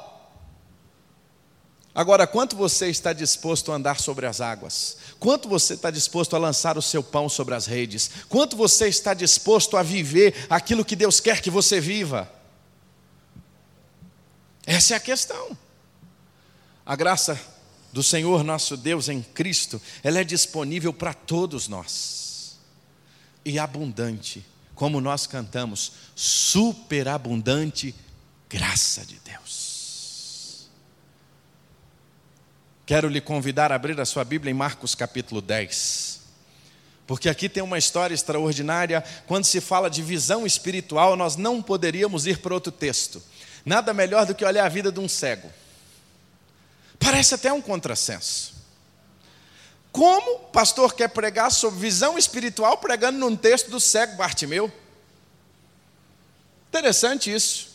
Agora, 1.96 2.26
quanto 2.26 2.56
você 2.56 2.90
está 2.90 3.14
disposto 3.14 3.72
a 3.72 3.76
andar 3.76 4.00
sobre 4.00 4.26
as 4.26 4.42
águas? 4.42 4.98
Quanto 5.20 5.48
você 5.48 5.76
está 5.76 5.92
disposto 5.92 6.36
a 6.36 6.40
lançar 6.40 6.76
o 6.76 6.82
seu 6.82 7.04
pão 7.04 7.30
sobre 7.30 7.54
as 7.54 7.68
redes? 7.68 8.10
Quanto 8.28 8.58
você 8.58 8.88
está 8.88 9.14
disposto 9.14 9.78
a 9.78 9.84
viver 9.84 10.48
aquilo 10.50 10.84
que 10.84 10.96
Deus 10.96 11.20
quer 11.20 11.40
que 11.40 11.52
você 11.52 11.80
viva? 11.80 12.32
Essa 14.66 14.96
é 14.96 14.98
a 14.98 15.00
questão. 15.00 15.56
A 16.86 16.96
graça 16.96 17.40
do 17.92 18.02
Senhor 18.02 18.44
nosso 18.44 18.76
Deus 18.76 19.08
em 19.08 19.22
Cristo, 19.22 19.80
ela 20.04 20.20
é 20.20 20.24
disponível 20.24 20.92
para 20.92 21.14
todos 21.14 21.68
nós. 21.68 22.58
E 23.46 23.60
abundante, 23.60 24.44
como 24.84 25.00
nós 25.00 25.26
cantamos, 25.26 25.94
superabundante 26.14 27.96
graça 28.50 29.06
de 29.06 29.18
Deus. 29.24 30.68
Quero 32.86 33.08
lhe 33.08 33.22
convidar 33.22 33.72
a 33.72 33.76
abrir 33.76 33.98
a 34.02 34.06
sua 34.06 34.26
Bíblia 34.26 34.52
em 34.52 34.54
Marcos 34.54 34.94
capítulo 34.94 35.42
10. 35.42 36.20
Porque 37.08 37.30
aqui 37.30 37.48
tem 37.48 37.64
uma 37.64 37.78
história 37.78 38.14
extraordinária. 38.14 39.02
Quando 39.26 39.46
se 39.46 39.62
fala 39.62 39.90
de 39.90 40.02
visão 40.02 40.46
espiritual, 40.46 41.16
nós 41.16 41.38
não 41.38 41.62
poderíamos 41.62 42.28
ir 42.28 42.40
para 42.40 42.54
outro 42.54 42.70
texto. 42.70 43.24
Nada 43.64 43.94
melhor 43.94 44.26
do 44.26 44.36
que 44.36 44.44
olhar 44.44 44.66
a 44.66 44.70
vida 44.70 44.92
de 44.92 45.00
um 45.00 45.08
cego. 45.08 45.50
Parece 47.00 47.36
até 47.36 47.54
um 47.54 47.62
contrassenso. 47.62 48.54
Como 49.94 50.40
pastor 50.52 50.96
quer 50.96 51.08
pregar 51.10 51.52
sobre 51.52 51.80
visão 51.80 52.18
espiritual 52.18 52.78
pregando 52.78 53.20
num 53.20 53.36
texto 53.36 53.70
do 53.70 53.80
cego 53.80 54.16
Bartimeu? 54.16 54.74
Interessante 56.68 57.32
isso. 57.32 57.68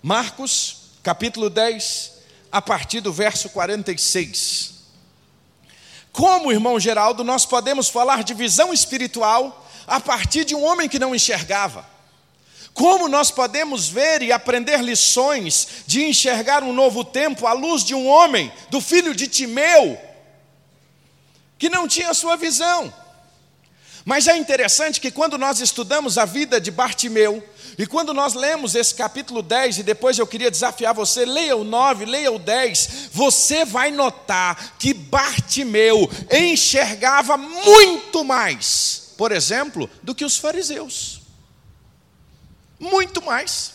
Marcos, 0.00 0.82
capítulo 1.02 1.50
10, 1.50 2.12
a 2.52 2.62
partir 2.62 3.00
do 3.00 3.12
verso 3.12 3.50
46. 3.50 4.74
Como, 6.12 6.52
irmão 6.52 6.78
Geraldo, 6.78 7.24
nós 7.24 7.44
podemos 7.44 7.88
falar 7.88 8.22
de 8.22 8.32
visão 8.32 8.72
espiritual 8.72 9.68
a 9.88 9.98
partir 9.98 10.44
de 10.44 10.54
um 10.54 10.62
homem 10.62 10.88
que 10.88 11.00
não 11.00 11.12
enxergava? 11.12 11.84
Como 12.72 13.08
nós 13.08 13.32
podemos 13.32 13.88
ver 13.88 14.22
e 14.22 14.30
aprender 14.30 14.80
lições 14.80 15.66
de 15.88 16.04
enxergar 16.04 16.62
um 16.62 16.72
novo 16.72 17.02
tempo 17.02 17.48
à 17.48 17.52
luz 17.52 17.82
de 17.82 17.96
um 17.96 18.06
homem, 18.06 18.52
do 18.70 18.80
filho 18.80 19.12
de 19.12 19.26
Timeu, 19.26 20.13
que 21.64 21.70
não 21.70 21.88
tinha 21.88 22.12
sua 22.12 22.36
visão? 22.36 22.92
Mas 24.04 24.28
é 24.28 24.36
interessante 24.36 25.00
que 25.00 25.10
quando 25.10 25.38
nós 25.38 25.60
estudamos 25.60 26.18
a 26.18 26.26
vida 26.26 26.60
de 26.60 26.70
Bartimeu, 26.70 27.42
e 27.78 27.86
quando 27.86 28.12
nós 28.12 28.34
lemos 28.34 28.74
esse 28.74 28.94
capítulo 28.94 29.40
10, 29.40 29.78
e 29.78 29.82
depois 29.82 30.18
eu 30.18 30.26
queria 30.26 30.50
desafiar 30.50 30.92
você, 30.92 31.24
leia 31.24 31.56
o 31.56 31.64
9, 31.64 32.04
leia 32.04 32.30
o 32.30 32.38
10, 32.38 33.08
você 33.10 33.64
vai 33.64 33.90
notar 33.90 34.76
que 34.78 34.92
Bartimeu 34.92 36.06
enxergava 36.30 37.38
muito 37.38 38.22
mais, 38.22 39.14
por 39.16 39.32
exemplo, 39.32 39.88
do 40.02 40.14
que 40.14 40.26
os 40.26 40.36
fariseus. 40.36 41.22
Muito 42.78 43.22
mais. 43.22 43.72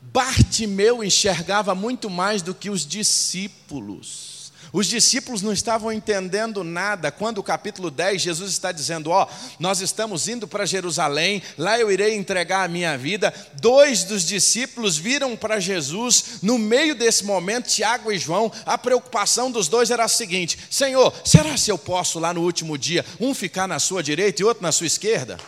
Bartimeu 0.00 1.04
enxergava 1.04 1.72
muito 1.72 2.10
mais 2.10 2.42
do 2.42 2.52
que 2.52 2.68
os 2.68 2.84
discípulos. 2.84 4.31
Os 4.72 4.86
discípulos 4.86 5.42
não 5.42 5.52
estavam 5.52 5.92
entendendo 5.92 6.64
nada. 6.64 7.12
Quando 7.12 7.38
o 7.38 7.42
capítulo 7.42 7.90
10, 7.90 8.22
Jesus 8.22 8.50
está 8.50 8.72
dizendo: 8.72 9.10
Ó, 9.10 9.24
oh, 9.24 9.54
nós 9.60 9.80
estamos 9.80 10.28
indo 10.28 10.48
para 10.48 10.64
Jerusalém, 10.64 11.42
lá 11.58 11.78
eu 11.78 11.92
irei 11.92 12.14
entregar 12.14 12.64
a 12.64 12.68
minha 12.68 12.96
vida. 12.96 13.34
Dois 13.60 14.04
dos 14.04 14.24
discípulos 14.24 14.96
viram 14.96 15.36
para 15.36 15.60
Jesus, 15.60 16.38
no 16.42 16.58
meio 16.58 16.94
desse 16.94 17.24
momento, 17.24 17.68
Tiago 17.68 18.10
e 18.10 18.18
João, 18.18 18.50
a 18.64 18.78
preocupação 18.78 19.50
dos 19.50 19.68
dois 19.68 19.90
era 19.90 20.04
a 20.04 20.08
seguinte: 20.08 20.58
Senhor, 20.70 21.12
será 21.22 21.54
se 21.58 21.70
eu 21.70 21.76
posso 21.76 22.18
lá 22.18 22.32
no 22.32 22.40
último 22.40 22.78
dia, 22.78 23.04
um 23.20 23.34
ficar 23.34 23.68
na 23.68 23.78
sua 23.78 24.02
direita 24.02 24.40
e 24.40 24.44
outro 24.44 24.62
na 24.62 24.72
sua 24.72 24.86
esquerda? 24.86 25.38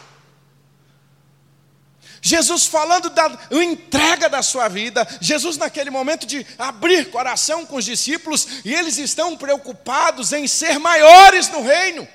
Jesus 2.26 2.64
falando 2.64 3.11
da 3.11 3.38
entrega 3.50 4.31
da 4.31 4.43
sua 4.43 4.66
vida, 4.66 5.07
Jesus 5.21 5.59
naquele 5.59 5.90
momento 5.90 6.26
de 6.26 6.45
abrir 6.59 7.11
coração 7.11 7.66
com 7.66 7.76
os 7.76 7.85
discípulos, 7.85 8.64
e 8.64 8.73
eles 8.73 8.97
estão 8.97 9.37
preocupados 9.37 10.33
em 10.33 10.47
ser 10.47 10.78
maiores 10.78 11.50
no 11.50 11.62
reino. 11.62 12.09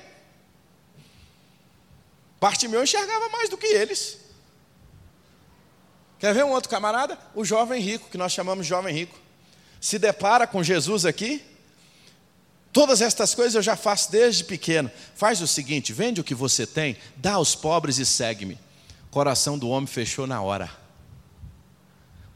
Bartimeu 2.40 2.82
enxergava 2.82 3.28
mais 3.28 3.48
do 3.48 3.56
que 3.56 3.68
eles. 3.68 4.18
Quer 6.18 6.34
ver 6.34 6.44
um 6.44 6.50
outro 6.50 6.68
camarada? 6.68 7.16
O 7.32 7.44
jovem 7.44 7.80
rico, 7.80 8.10
que 8.10 8.18
nós 8.18 8.32
chamamos 8.32 8.66
de 8.66 8.70
jovem 8.70 8.92
rico. 8.92 9.16
Se 9.80 9.96
depara 9.96 10.44
com 10.44 10.60
Jesus 10.60 11.06
aqui. 11.06 11.40
Todas 12.72 13.00
estas 13.00 13.32
coisas 13.32 13.54
eu 13.54 13.62
já 13.62 13.76
faço 13.76 14.10
desde 14.10 14.42
pequeno. 14.42 14.90
Faz 15.14 15.40
o 15.40 15.46
seguinte: 15.46 15.92
vende 15.92 16.20
o 16.20 16.24
que 16.24 16.34
você 16.34 16.66
tem, 16.66 16.96
dá 17.16 17.34
aos 17.34 17.54
pobres 17.54 17.98
e 17.98 18.04
segue-me 18.04 18.58
coração 19.10 19.58
do 19.58 19.68
homem 19.68 19.86
fechou 19.86 20.26
na 20.26 20.40
hora, 20.40 20.70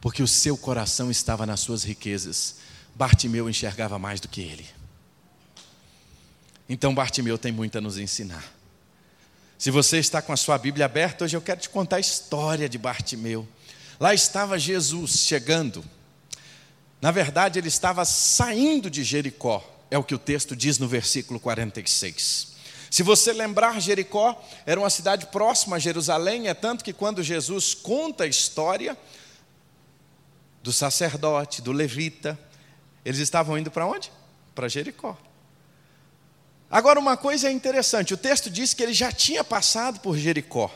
porque 0.00 0.22
o 0.22 0.28
seu 0.28 0.56
coração 0.56 1.10
estava 1.10 1.46
nas 1.46 1.60
suas 1.60 1.84
riquezas. 1.84 2.56
Bartimeu 2.94 3.48
enxergava 3.48 3.98
mais 3.98 4.20
do 4.20 4.28
que 4.28 4.40
ele. 4.40 4.66
Então, 6.68 6.94
Bartimeu 6.94 7.36
tem 7.36 7.52
muito 7.52 7.78
a 7.78 7.80
nos 7.80 7.98
ensinar. 7.98 8.44
Se 9.58 9.70
você 9.70 9.98
está 9.98 10.20
com 10.20 10.32
a 10.32 10.36
sua 10.36 10.58
Bíblia 10.58 10.86
aberta, 10.86 11.24
hoje 11.24 11.36
eu 11.36 11.40
quero 11.40 11.60
te 11.60 11.68
contar 11.68 11.96
a 11.96 12.00
história 12.00 12.68
de 12.68 12.78
Bartimeu. 12.78 13.48
Lá 13.98 14.12
estava 14.12 14.58
Jesus 14.58 15.20
chegando. 15.20 15.84
Na 17.00 17.10
verdade, 17.10 17.58
ele 17.58 17.68
estava 17.68 18.04
saindo 18.04 18.90
de 18.90 19.04
Jericó, 19.04 19.62
é 19.90 19.98
o 19.98 20.04
que 20.04 20.14
o 20.14 20.18
texto 20.18 20.56
diz 20.56 20.78
no 20.78 20.88
versículo 20.88 21.38
46. 21.38 22.53
Se 22.94 23.02
você 23.02 23.32
lembrar, 23.32 23.80
Jericó 23.80 24.40
era 24.64 24.78
uma 24.78 24.88
cidade 24.88 25.26
próxima 25.26 25.74
a 25.74 25.78
Jerusalém, 25.80 26.46
é 26.46 26.54
tanto 26.54 26.84
que 26.84 26.92
quando 26.92 27.24
Jesus 27.24 27.74
conta 27.74 28.22
a 28.22 28.26
história 28.28 28.96
do 30.62 30.72
sacerdote, 30.72 31.60
do 31.60 31.72
levita, 31.72 32.38
eles 33.04 33.18
estavam 33.18 33.58
indo 33.58 33.68
para 33.68 33.84
onde? 33.84 34.12
Para 34.54 34.68
Jericó. 34.68 35.18
Agora, 36.70 37.00
uma 37.00 37.16
coisa 37.16 37.48
é 37.48 37.50
interessante: 37.50 38.14
o 38.14 38.16
texto 38.16 38.48
diz 38.48 38.72
que 38.72 38.84
ele 38.84 38.94
já 38.94 39.10
tinha 39.10 39.42
passado 39.42 39.98
por 39.98 40.16
Jericó. 40.16 40.70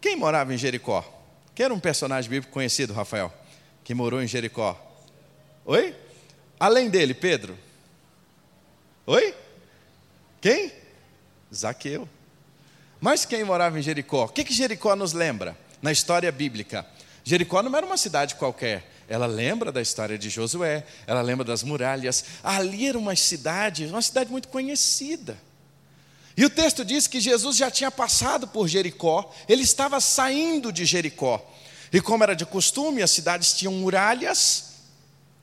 Quem 0.00 0.14
morava 0.14 0.54
em 0.54 0.56
Jericó? 0.56 1.04
Quem 1.52 1.64
era 1.64 1.74
um 1.74 1.80
personagem 1.80 2.30
bíblico 2.30 2.52
conhecido, 2.52 2.92
Rafael, 2.92 3.34
que 3.82 3.92
morou 3.92 4.22
em 4.22 4.28
Jericó? 4.28 4.80
Oi? 5.64 5.96
Além 6.60 6.88
dele, 6.88 7.12
Pedro? 7.12 7.58
Oi? 9.04 9.34
Quem? 10.40 10.81
Zaqueu. 11.54 12.08
Mas 13.00 13.24
quem 13.24 13.44
morava 13.44 13.78
em 13.78 13.82
Jericó? 13.82 14.24
O 14.24 14.28
que, 14.28 14.44
que 14.44 14.54
Jericó 14.54 14.94
nos 14.94 15.12
lembra 15.12 15.56
na 15.80 15.90
história 15.90 16.30
bíblica? 16.30 16.86
Jericó 17.24 17.62
não 17.62 17.76
era 17.76 17.84
uma 17.84 17.96
cidade 17.96 18.34
qualquer. 18.36 18.90
Ela 19.08 19.26
lembra 19.26 19.70
da 19.70 19.82
história 19.82 20.16
de 20.16 20.30
Josué, 20.30 20.86
ela 21.06 21.20
lembra 21.20 21.44
das 21.44 21.62
muralhas. 21.62 22.24
Ali 22.42 22.86
era 22.86 22.98
uma 22.98 23.14
cidade, 23.14 23.86
uma 23.86 24.00
cidade 24.00 24.30
muito 24.30 24.48
conhecida. 24.48 25.36
E 26.36 26.44
o 26.44 26.50
texto 26.50 26.84
diz 26.84 27.06
que 27.06 27.20
Jesus 27.20 27.56
já 27.56 27.70
tinha 27.70 27.90
passado 27.90 28.48
por 28.48 28.66
Jericó, 28.66 29.30
ele 29.48 29.62
estava 29.62 30.00
saindo 30.00 30.72
de 30.72 30.84
Jericó. 30.84 31.44
E 31.92 32.00
como 32.00 32.24
era 32.24 32.34
de 32.34 32.46
costume, 32.46 33.02
as 33.02 33.10
cidades 33.10 33.52
tinham 33.52 33.74
muralhas, 33.74 34.72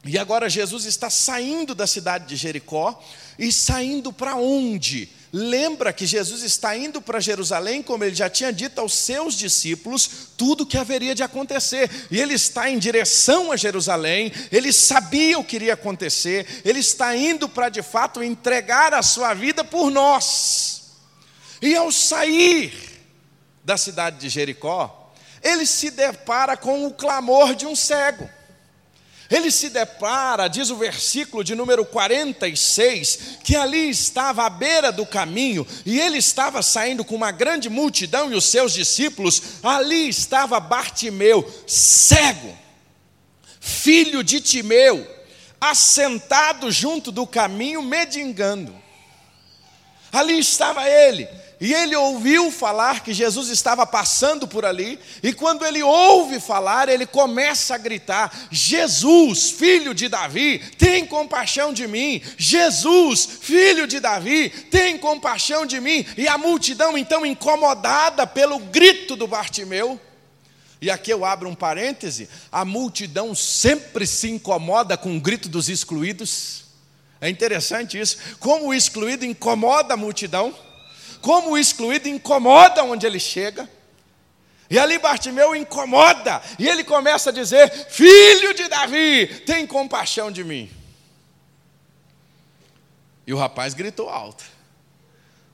e 0.04 0.18
agora 0.18 0.50
Jesus 0.50 0.86
está 0.86 1.10
saindo 1.10 1.75
da 1.75 1.86
cidade 1.86 2.25
de 2.25 2.36
Jericó 2.36 3.00
e 3.38 3.51
saindo 3.51 4.13
para 4.13 4.36
onde? 4.36 5.10
Lembra 5.31 5.93
que 5.93 6.05
Jesus 6.05 6.43
está 6.43 6.75
indo 6.75 7.01
para 7.01 7.19
Jerusalém, 7.19 7.81
como 7.81 8.03
ele 8.03 8.15
já 8.15 8.29
tinha 8.29 8.51
dito 8.51 8.79
aos 8.79 8.93
seus 8.93 9.36
discípulos, 9.36 10.09
tudo 10.36 10.63
o 10.63 10.65
que 10.65 10.77
haveria 10.77 11.13
de 11.13 11.24
acontecer. 11.24 11.89
E 12.09 12.19
ele 12.19 12.33
está 12.33 12.69
em 12.69 12.79
direção 12.79 13.51
a 13.51 13.57
Jerusalém, 13.57 14.31
ele 14.51 14.74
sabia 14.74 15.38
o 15.38 15.43
que 15.43 15.55
iria 15.55 15.74
acontecer, 15.74 16.62
ele 16.65 16.79
está 16.79 17.15
indo 17.15 17.48
para 17.48 17.69
de 17.69 17.81
fato 17.81 18.24
entregar 18.24 18.93
a 18.93 19.01
sua 19.01 19.33
vida 19.33 19.63
por 19.63 19.91
nós. 19.91 20.81
E 21.62 21.75
ao 21.75 21.91
sair 21.91 22.74
da 23.63 23.77
cidade 23.77 24.17
de 24.17 24.29
Jericó, 24.29 25.12
ele 25.43 25.65
se 25.65 25.91
depara 25.91 26.57
com 26.57 26.86
o 26.86 26.93
clamor 26.93 27.55
de 27.55 27.65
um 27.65 27.75
cego. 27.75 28.29
Ele 29.29 29.51
se 29.51 29.69
depara, 29.69 30.48
diz 30.48 30.71
o 30.71 30.75
versículo 30.75 31.43
de 31.43 31.53
número 31.53 31.86
46, 31.86 33.38
que 33.43 33.55
ali 33.55 33.89
estava 33.89 34.43
à 34.43 34.50
beira 34.50 34.91
do 34.91 35.05
caminho, 35.05 35.67
e 35.86 36.00
ele 36.00 36.17
estava 36.17 36.63
saindo 36.63 37.05
com 37.05 37.15
uma 37.15 37.31
grande 37.31 37.69
multidão 37.69 38.31
e 38.31 38.36
os 38.36 38.45
seus 38.45 38.74
discípulos, 38.74 39.41
ali 39.62 40.09
estava 40.09 40.59
Bartimeu, 40.59 41.48
cego, 41.67 42.57
filho 43.59 44.24
de 44.24 44.41
Timeu, 44.41 45.07
assentado 45.62 46.71
junto 46.71 47.12
do 47.12 47.27
caminho, 47.27 47.83
medingando. 47.83 48.74
Ali 50.12 50.39
estava 50.39 50.89
ele, 50.89 51.27
e 51.62 51.74
ele 51.74 51.94
ouviu 51.94 52.50
falar 52.50 53.04
que 53.04 53.13
Jesus 53.13 53.50
estava 53.50 53.86
passando 53.86 54.48
por 54.48 54.63
ali, 54.63 54.98
e 55.22 55.34
quando 55.34 55.66
ele 55.66 55.84
ouve 55.84 56.39
falar, 56.39 56.88
ele 56.88 57.06
começa 57.06 57.75
a 57.75 57.78
gritar: 57.78 58.48
Jesus, 58.50 59.51
filho 59.51 59.94
de 59.94 60.08
Davi, 60.08 60.60
tem 60.78 61.06
compaixão 61.06 61.74
de 61.74 61.86
mim. 61.86 62.22
Jesus, 62.38 63.28
filho 63.42 63.86
de 63.88 64.00
Davi, 64.00 64.50
tem 64.72 64.98
compaixão 64.98 65.66
de 65.66 65.82
mim. 65.82 66.06
E 66.18 66.30
a 66.30 66.38
multidão, 66.38 66.98
então, 66.98 67.25
incomodada 67.25 68.25
pelo 68.25 68.60
grito 68.60 69.18
do 69.18 69.28
Bartimeu, 69.28 70.00
e 70.82 70.89
aqui 70.89 71.12
eu 71.12 71.25
abro 71.25 71.50
um 71.50 71.56
parêntese: 71.56 72.30
a 72.50 72.63
multidão 72.63 73.36
sempre 73.36 74.08
se 74.08 74.30
incomoda 74.30 74.96
com 74.96 75.18
o 75.18 75.20
grito 75.20 75.50
dos 75.50 75.68
excluídos. 75.68 76.63
É 77.20 77.28
interessante 77.30 78.00
isso, 78.00 78.18
como 78.39 78.68
o 78.68 78.74
excluído 78.74 79.25
incomoda 79.25 79.94
a 79.94 79.98
multidão 79.98 80.56
como 81.21 81.51
o 81.51 81.57
excluído 81.57 82.07
incomoda 82.07 82.83
onde 82.83 83.05
ele 83.05 83.19
chega. 83.19 83.69
E 84.69 84.77
ali 84.77 84.99
Bartimeu 84.99 85.55
incomoda, 85.55 86.41
e 86.59 86.67
ele 86.67 86.83
começa 86.83 87.31
a 87.31 87.33
dizer: 87.33 87.69
Filho 87.89 88.53
de 88.53 88.67
Davi, 88.67 89.25
tem 89.45 89.65
compaixão 89.65 90.31
de 90.31 90.43
mim. 90.43 90.69
E 93.25 93.33
o 93.33 93.38
rapaz 93.38 93.73
gritou 93.73 94.09
alto, 94.09 94.43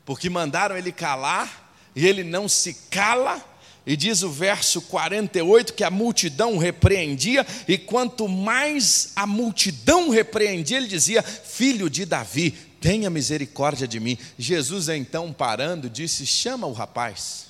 porque 0.06 0.30
mandaram 0.30 0.78
ele 0.78 0.92
calar, 0.92 1.72
e 1.96 2.06
ele 2.06 2.26
não 2.26 2.50
se 2.50 2.74
cala, 2.90 3.42
e 3.86 3.96
diz 3.96 4.22
o 4.22 4.30
verso 4.30 4.82
48 4.82 5.74
que 5.74 5.84
a 5.84 5.92
multidão 5.92 6.58
repreendia, 6.58 7.48
e 7.68 7.78
quanto 7.78 8.28
mais 8.28 9.14
a 9.16 9.26
multidão 9.26 10.10
repreendia, 10.10 10.76
ele 10.76 10.88
dizia: 10.88 11.24
Filho 11.24 11.90
de 11.90 12.04
Davi, 12.06 12.54
tenha 12.86 13.10
misericórdia 13.10 13.88
de 13.88 14.00
mim. 14.00 14.16
Jesus, 14.38 14.90
então, 14.90 15.34
parando, 15.34 15.90
disse: 15.90 16.24
chama 16.24 16.68
o 16.68 16.72
rapaz, 16.72 17.48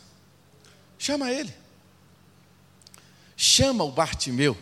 chama 0.98 1.30
ele, 1.30 1.54
chama 3.36 3.84
o 3.84 3.92
Bartimeu. 3.92 4.58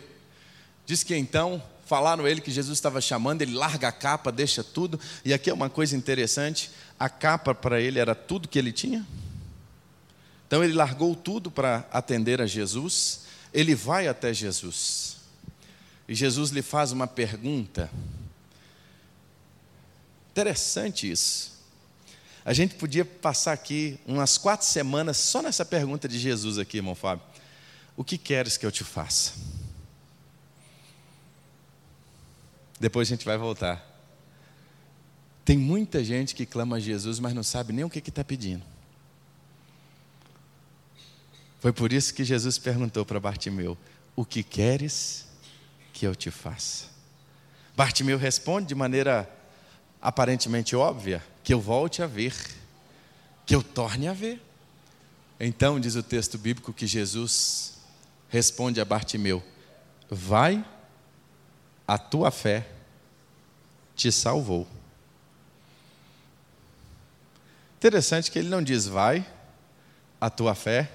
Diz 0.84 1.04
que 1.04 1.14
então 1.14 1.62
falaram 1.86 2.26
ele 2.26 2.40
que 2.40 2.50
Jesus 2.50 2.76
estava 2.76 3.00
chamando, 3.00 3.42
ele 3.42 3.54
larga 3.54 3.86
a 3.86 3.92
capa, 3.92 4.32
deixa 4.32 4.64
tudo, 4.64 4.98
e 5.24 5.32
aqui 5.32 5.48
é 5.48 5.54
uma 5.54 5.70
coisa 5.70 5.96
interessante: 5.96 6.72
a 6.98 7.08
capa 7.08 7.54
para 7.54 7.80
ele 7.80 8.00
era 8.00 8.12
tudo 8.12 8.48
que 8.48 8.58
ele 8.58 8.72
tinha. 8.72 9.06
Então 10.48 10.64
ele 10.64 10.72
largou 10.72 11.14
tudo 11.14 11.52
para 11.52 11.88
atender 11.92 12.42
a 12.42 12.46
Jesus, 12.46 13.20
ele 13.52 13.76
vai 13.76 14.08
até 14.08 14.34
Jesus, 14.34 15.18
e 16.08 16.16
Jesus 16.16 16.50
lhe 16.50 16.62
faz 16.62 16.90
uma 16.90 17.06
pergunta. 17.06 17.88
Interessante 20.34 21.08
isso. 21.08 21.52
A 22.44 22.52
gente 22.52 22.74
podia 22.74 23.04
passar 23.04 23.52
aqui 23.52 24.00
umas 24.04 24.36
quatro 24.36 24.66
semanas 24.66 25.16
só 25.16 25.40
nessa 25.40 25.64
pergunta 25.64 26.08
de 26.08 26.18
Jesus 26.18 26.58
aqui, 26.58 26.78
irmão 26.78 26.96
Fábio. 26.96 27.24
O 27.96 28.02
que 28.02 28.18
queres 28.18 28.56
que 28.56 28.66
eu 28.66 28.72
te 28.72 28.82
faça? 28.82 29.34
Depois 32.80 33.06
a 33.06 33.10
gente 33.10 33.24
vai 33.24 33.38
voltar. 33.38 33.80
Tem 35.44 35.56
muita 35.56 36.02
gente 36.02 36.34
que 36.34 36.44
clama 36.44 36.78
a 36.78 36.80
Jesus, 36.80 37.20
mas 37.20 37.32
não 37.32 37.44
sabe 37.44 37.72
nem 37.72 37.84
o 37.84 37.88
que 37.88 38.00
está 38.00 38.24
pedindo. 38.24 38.64
Foi 41.60 41.72
por 41.72 41.92
isso 41.92 42.12
que 42.12 42.24
Jesus 42.24 42.58
perguntou 42.58 43.06
para 43.06 43.20
Bartimeu: 43.20 43.78
O 44.16 44.24
que 44.24 44.42
queres 44.42 45.28
que 45.92 46.04
eu 46.04 46.16
te 46.16 46.32
faça? 46.32 46.86
Bartimeu 47.76 48.18
responde 48.18 48.66
de 48.66 48.74
maneira 48.74 49.30
aparentemente 50.04 50.76
óbvia, 50.76 51.24
que 51.42 51.54
eu 51.54 51.58
volte 51.58 52.02
a 52.02 52.06
ver, 52.06 52.36
que 53.46 53.54
eu 53.54 53.62
torne 53.62 54.06
a 54.06 54.12
ver. 54.12 54.38
Então, 55.40 55.80
diz 55.80 55.94
o 55.94 56.02
texto 56.02 56.36
bíblico 56.36 56.74
que 56.74 56.86
Jesus 56.86 57.78
responde 58.28 58.82
a 58.82 58.84
Bartimeu: 58.84 59.42
Vai, 60.10 60.62
a 61.88 61.96
tua 61.96 62.30
fé 62.30 62.68
te 63.96 64.12
salvou. 64.12 64.68
Interessante 67.78 68.30
que 68.30 68.38
ele 68.38 68.48
não 68.48 68.62
diz, 68.62 68.86
vai, 68.86 69.26
a 70.20 70.28
tua 70.28 70.54
fé 70.54 70.90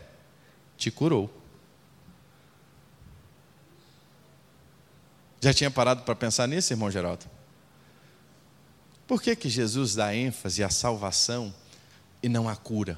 te 0.77 0.91
curou. 0.91 1.31
Já 5.41 5.53
tinha 5.53 5.71
parado 5.71 6.03
para 6.03 6.15
pensar 6.15 6.47
nisso, 6.47 6.73
irmão 6.73 6.91
Geraldo? 6.91 7.38
Por 9.09 9.23
que, 9.23 9.35
que 9.35 9.49
Jesus 9.49 9.95
dá 9.95 10.15
ênfase 10.15 10.63
à 10.63 10.69
salvação 10.69 11.51
e 12.21 12.29
não 12.29 12.47
à 12.47 12.55
cura? 12.55 12.95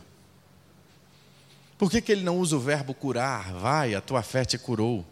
Por 1.78 1.89
que, 1.89 2.02
que 2.02 2.12
ele 2.12 2.21
não 2.21 2.38
usa 2.38 2.58
o 2.58 2.60
verbo 2.60 2.93
curar? 2.93 3.54
Vai, 3.54 3.95
a 3.95 4.02
tua 4.02 4.21
fé 4.21 4.43
te 4.43 4.58
curou. 4.58 5.06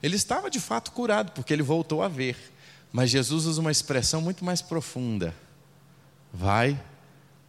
Ele 0.00 0.14
estava 0.14 0.48
de 0.48 0.60
fato 0.60 0.92
curado, 0.92 1.32
porque 1.32 1.52
ele 1.52 1.64
voltou 1.64 2.02
a 2.02 2.08
ver. 2.08 2.36
Mas 2.92 3.10
Jesus 3.10 3.46
usa 3.46 3.60
uma 3.60 3.72
expressão 3.72 4.22
muito 4.22 4.44
mais 4.44 4.62
profunda. 4.62 5.34
Vai, 6.32 6.80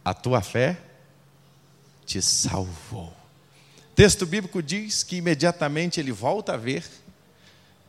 a 0.04 0.12
tua 0.12 0.40
fé 0.40 0.76
te 2.04 2.20
salvou. 2.20 3.16
Texto 3.94 4.26
bíblico 4.26 4.60
diz 4.60 5.04
que 5.04 5.14
imediatamente 5.14 6.00
ele 6.00 6.10
volta 6.10 6.54
a 6.54 6.56
ver, 6.56 6.84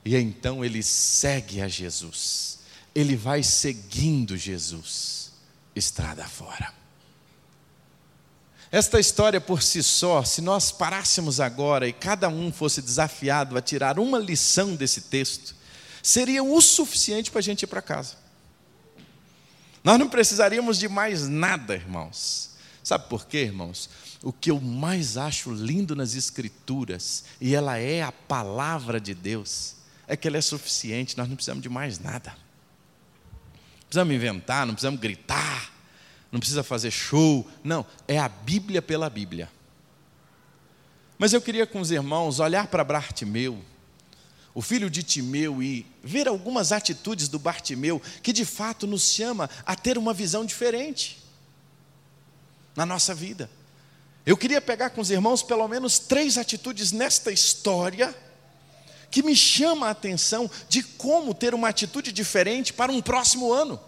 e 0.05 0.15
então 0.15 0.63
ele 0.63 0.83
segue 0.83 1.59
a 1.59 1.67
Jesus 1.67 2.55
ele 2.95 3.17
vai 3.17 3.43
seguindo 3.43 4.37
Jesus, 4.37 5.33
estrada 5.75 6.23
fora. 6.25 6.73
Esta 8.71 8.99
história 8.99 9.41
por 9.41 9.61
si 9.61 9.83
só, 9.83 10.23
se 10.23 10.41
nós 10.41 10.71
parássemos 10.71 11.41
agora 11.41 11.87
e 11.87 11.93
cada 11.93 12.29
um 12.29 12.51
fosse 12.51 12.81
desafiado 12.81 13.57
a 13.57 13.61
tirar 13.61 13.99
uma 13.99 14.17
lição 14.17 14.75
desse 14.75 15.01
texto, 15.01 15.53
seria 16.01 16.41
o 16.41 16.61
suficiente 16.61 17.29
para 17.29 17.39
a 17.39 17.43
gente 17.43 17.63
ir 17.63 17.67
para 17.67 17.81
casa. 17.81 18.15
Nós 19.83 19.99
não 19.99 20.09
precisaríamos 20.09 20.79
de 20.79 20.87
mais 20.87 21.27
nada, 21.27 21.75
irmãos. 21.75 22.51
Sabe 22.81 23.07
por 23.09 23.27
quê, 23.27 23.39
irmãos? 23.39 23.89
O 24.23 24.31
que 24.31 24.49
eu 24.49 24.59
mais 24.59 25.17
acho 25.17 25.51
lindo 25.51 25.95
nas 25.95 26.15
Escrituras, 26.15 27.25
e 27.39 27.53
ela 27.53 27.77
é 27.77 28.01
a 28.01 28.11
palavra 28.11 28.99
de 28.99 29.13
Deus, 29.13 29.75
é 30.07 30.15
que 30.15 30.27
ela 30.27 30.37
é 30.37 30.41
suficiente, 30.41 31.17
nós 31.17 31.27
não 31.27 31.35
precisamos 31.35 31.61
de 31.61 31.69
mais 31.69 31.99
nada 31.99 32.44
precisamos 33.95 34.13
inventar, 34.13 34.65
não 34.65 34.73
precisamos 34.73 34.99
gritar, 34.99 35.71
não 36.29 36.39
precisa 36.39 36.63
fazer 36.63 36.91
show. 36.91 37.49
Não, 37.63 37.85
é 38.07 38.19
a 38.19 38.27
Bíblia 38.27 38.81
pela 38.81 39.09
Bíblia. 39.09 39.49
Mas 41.17 41.31
eu 41.31 41.41
queria 41.41 41.65
com 41.65 41.79
os 41.79 41.91
irmãos 41.91 42.41
olhar 42.41 42.67
para 42.67 42.83
Bartimeu, 42.83 43.63
o 44.53 44.61
filho 44.61 44.89
de 44.89 45.01
Timeu, 45.01 45.63
e 45.63 45.85
ver 46.03 46.27
algumas 46.27 46.73
atitudes 46.73 47.29
do 47.29 47.39
Bartimeu 47.39 48.01
que 48.21 48.33
de 48.33 48.43
fato 48.43 48.85
nos 48.85 49.13
chama 49.13 49.49
a 49.65 49.75
ter 49.77 49.97
uma 49.97 50.13
visão 50.13 50.45
diferente 50.45 51.23
na 52.75 52.85
nossa 52.85 53.15
vida. 53.15 53.49
Eu 54.25 54.35
queria 54.35 54.59
pegar 54.59 54.89
com 54.89 54.99
os 54.99 55.09
irmãos 55.09 55.41
pelo 55.41 55.65
menos 55.69 55.99
três 55.99 56.37
atitudes 56.37 56.91
nesta 56.91 57.31
história 57.31 58.13
que 59.09 59.23
me 59.23 59.35
chama 59.35 59.87
a 59.87 59.91
atenção 59.91 60.49
de 60.67 60.83
como 60.83 61.33
ter 61.33 61.53
uma 61.53 61.69
atitude 61.69 62.11
diferente 62.11 62.73
para 62.73 62.91
um 62.91 63.01
próximo 63.01 63.53
ano. 63.53 63.79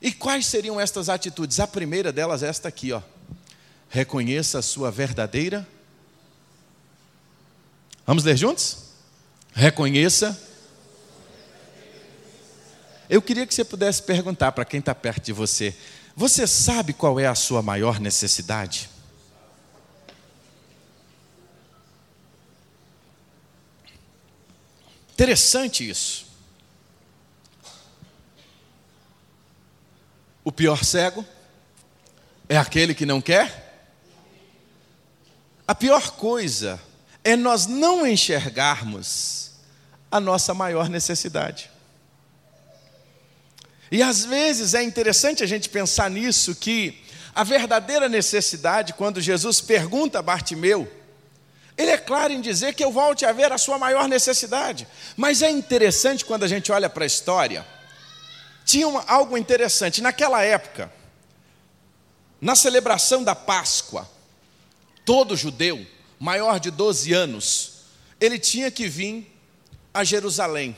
E 0.00 0.10
quais 0.10 0.46
seriam 0.46 0.80
estas 0.80 1.08
atitudes? 1.08 1.60
A 1.60 1.66
primeira 1.66 2.12
delas 2.12 2.42
é 2.42 2.48
esta 2.48 2.68
aqui, 2.68 2.92
ó. 2.92 3.00
Reconheça 3.88 4.58
a 4.58 4.62
sua 4.62 4.90
verdadeira. 4.90 5.66
Vamos 8.04 8.24
ler 8.24 8.36
juntos? 8.36 8.78
Reconheça. 9.52 10.38
Eu 13.08 13.22
queria 13.22 13.46
que 13.46 13.54
você 13.54 13.64
pudesse 13.64 14.02
perguntar 14.02 14.52
para 14.52 14.64
quem 14.64 14.80
está 14.80 14.94
perto 14.94 15.24
de 15.24 15.32
você: 15.32 15.76
você 16.16 16.46
sabe 16.46 16.92
qual 16.92 17.20
é 17.20 17.26
a 17.26 17.34
sua 17.34 17.62
maior 17.62 18.00
necessidade? 18.00 18.90
Interessante 25.12 25.88
isso. 25.88 26.26
O 30.44 30.50
pior 30.50 30.82
cego 30.84 31.24
é 32.48 32.56
aquele 32.56 32.94
que 32.94 33.06
não 33.06 33.20
quer. 33.20 33.86
A 35.66 35.74
pior 35.74 36.12
coisa 36.12 36.80
é 37.22 37.36
nós 37.36 37.66
não 37.66 38.06
enxergarmos 38.06 39.52
a 40.10 40.18
nossa 40.18 40.52
maior 40.52 40.88
necessidade. 40.88 41.70
E 43.90 44.02
às 44.02 44.24
vezes 44.24 44.74
é 44.74 44.82
interessante 44.82 45.42
a 45.44 45.46
gente 45.46 45.68
pensar 45.68 46.10
nisso, 46.10 46.54
que 46.54 47.02
a 47.34 47.44
verdadeira 47.44 48.08
necessidade, 48.08 48.94
quando 48.94 49.20
Jesus 49.20 49.60
pergunta 49.60 50.18
a 50.18 50.22
Bartimeu, 50.22 50.90
ele 51.76 51.90
é 51.90 51.98
claro 51.98 52.32
em 52.32 52.40
dizer 52.40 52.74
que 52.74 52.84
eu 52.84 52.92
volte 52.92 53.24
a 53.24 53.32
ver 53.32 53.50
a 53.52 53.58
sua 53.58 53.78
maior 53.78 54.06
necessidade. 54.08 54.86
Mas 55.16 55.42
é 55.42 55.50
interessante 55.50 56.24
quando 56.24 56.44
a 56.44 56.48
gente 56.48 56.70
olha 56.70 56.88
para 56.88 57.04
a 57.04 57.06
história, 57.06 57.66
tinha 58.64 58.86
uma, 58.86 59.02
algo 59.06 59.36
interessante. 59.38 60.02
Naquela 60.02 60.42
época, 60.42 60.92
na 62.40 62.54
celebração 62.54 63.24
da 63.24 63.34
Páscoa, 63.34 64.08
todo 65.04 65.36
judeu 65.36 65.84
maior 66.18 66.60
de 66.60 66.70
12 66.70 67.12
anos, 67.12 67.72
ele 68.20 68.38
tinha 68.38 68.70
que 68.70 68.86
vir 68.88 69.34
a 69.92 70.04
Jerusalém. 70.04 70.76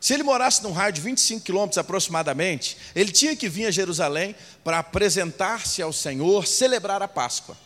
Se 0.00 0.14
ele 0.14 0.22
morasse 0.22 0.62
num 0.62 0.72
raio 0.72 0.92
de 0.92 1.00
25 1.00 1.44
quilômetros 1.44 1.78
aproximadamente, 1.78 2.76
ele 2.94 3.12
tinha 3.12 3.36
que 3.36 3.48
vir 3.48 3.66
a 3.66 3.70
Jerusalém 3.70 4.34
para 4.64 4.78
apresentar-se 4.78 5.82
ao 5.82 5.92
Senhor, 5.92 6.46
celebrar 6.46 7.02
a 7.02 7.08
Páscoa. 7.08 7.56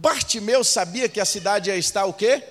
Bartimeu 0.00 0.64
sabia 0.64 1.10
que 1.10 1.20
a 1.20 1.26
cidade 1.26 1.68
ia 1.68 1.76
estar 1.76 2.06
o 2.06 2.14
quê? 2.14 2.42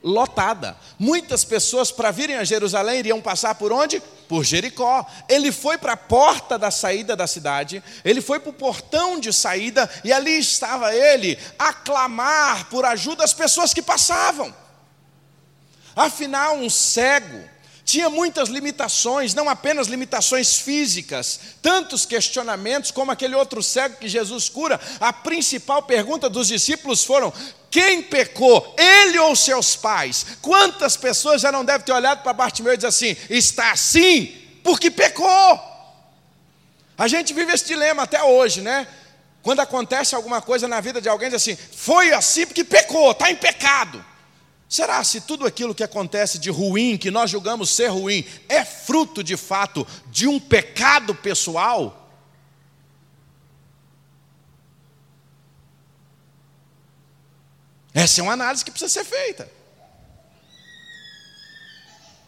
Lotada. 0.00 0.76
Muitas 0.96 1.44
pessoas, 1.44 1.90
para 1.90 2.12
virem 2.12 2.36
a 2.36 2.44
Jerusalém, 2.44 3.00
iriam 3.00 3.20
passar 3.20 3.56
por 3.56 3.72
onde? 3.72 4.00
Por 4.28 4.44
Jericó. 4.44 5.04
Ele 5.28 5.50
foi 5.50 5.76
para 5.76 5.94
a 5.94 5.96
porta 5.96 6.56
da 6.56 6.70
saída 6.70 7.16
da 7.16 7.26
cidade, 7.26 7.82
ele 8.04 8.20
foi 8.20 8.38
para 8.38 8.50
o 8.50 8.54
portão 8.54 9.18
de 9.18 9.32
saída, 9.32 9.90
e 10.04 10.12
ali 10.12 10.38
estava 10.38 10.94
ele 10.94 11.36
a 11.58 11.72
clamar 11.72 12.66
por 12.66 12.84
ajuda 12.84 13.24
às 13.24 13.34
pessoas 13.34 13.74
que 13.74 13.82
passavam. 13.82 14.54
Afinal, 15.96 16.54
um 16.54 16.70
cego, 16.70 17.50
tinha 17.84 18.08
muitas 18.08 18.48
limitações, 18.48 19.34
não 19.34 19.48
apenas 19.48 19.88
limitações 19.88 20.58
físicas, 20.58 21.40
tantos 21.60 22.06
questionamentos 22.06 22.90
como 22.90 23.10
aquele 23.10 23.34
outro 23.34 23.62
cego 23.62 23.96
que 23.96 24.08
Jesus 24.08 24.48
cura. 24.48 24.80
A 25.00 25.12
principal 25.12 25.82
pergunta 25.82 26.28
dos 26.28 26.48
discípulos 26.48 27.04
foram: 27.04 27.32
quem 27.70 28.02
pecou, 28.02 28.74
ele 28.78 29.18
ou 29.18 29.34
seus 29.34 29.76
pais? 29.76 30.26
Quantas 30.42 30.96
pessoas 30.96 31.40
já 31.40 31.50
não 31.50 31.64
devem 31.64 31.84
ter 31.84 31.92
olhado 31.92 32.22
para 32.22 32.32
Bartimeu 32.32 32.74
e 32.74 32.76
dizer 32.76 32.88
assim: 32.88 33.16
está 33.28 33.72
assim 33.72 34.36
porque 34.62 34.90
pecou? 34.90 35.70
A 36.98 37.08
gente 37.08 37.32
vive 37.32 37.52
esse 37.52 37.64
dilema 37.64 38.02
até 38.02 38.22
hoje, 38.22 38.60
né? 38.60 38.86
Quando 39.42 39.60
acontece 39.60 40.14
alguma 40.14 40.42
coisa 40.42 40.68
na 40.68 40.80
vida 40.80 41.00
de 41.00 41.08
alguém, 41.08 41.30
diz 41.30 41.36
assim: 41.42 41.56
foi 41.56 42.12
assim 42.12 42.46
porque 42.46 42.62
pecou, 42.62 43.12
está 43.12 43.30
em 43.30 43.36
pecado. 43.36 44.04
Será 44.70 45.02
se 45.02 45.22
tudo 45.22 45.44
aquilo 45.44 45.74
que 45.74 45.82
acontece 45.82 46.38
de 46.38 46.48
ruim, 46.48 46.96
que 46.96 47.10
nós 47.10 47.28
julgamos 47.28 47.70
ser 47.70 47.88
ruim, 47.88 48.24
é 48.48 48.64
fruto 48.64 49.20
de 49.20 49.36
fato 49.36 49.84
de 50.06 50.28
um 50.28 50.38
pecado 50.38 51.12
pessoal? 51.12 52.08
Essa 57.92 58.20
é 58.20 58.22
uma 58.22 58.34
análise 58.34 58.64
que 58.64 58.70
precisa 58.70 58.92
ser 58.92 59.04
feita. 59.04 59.50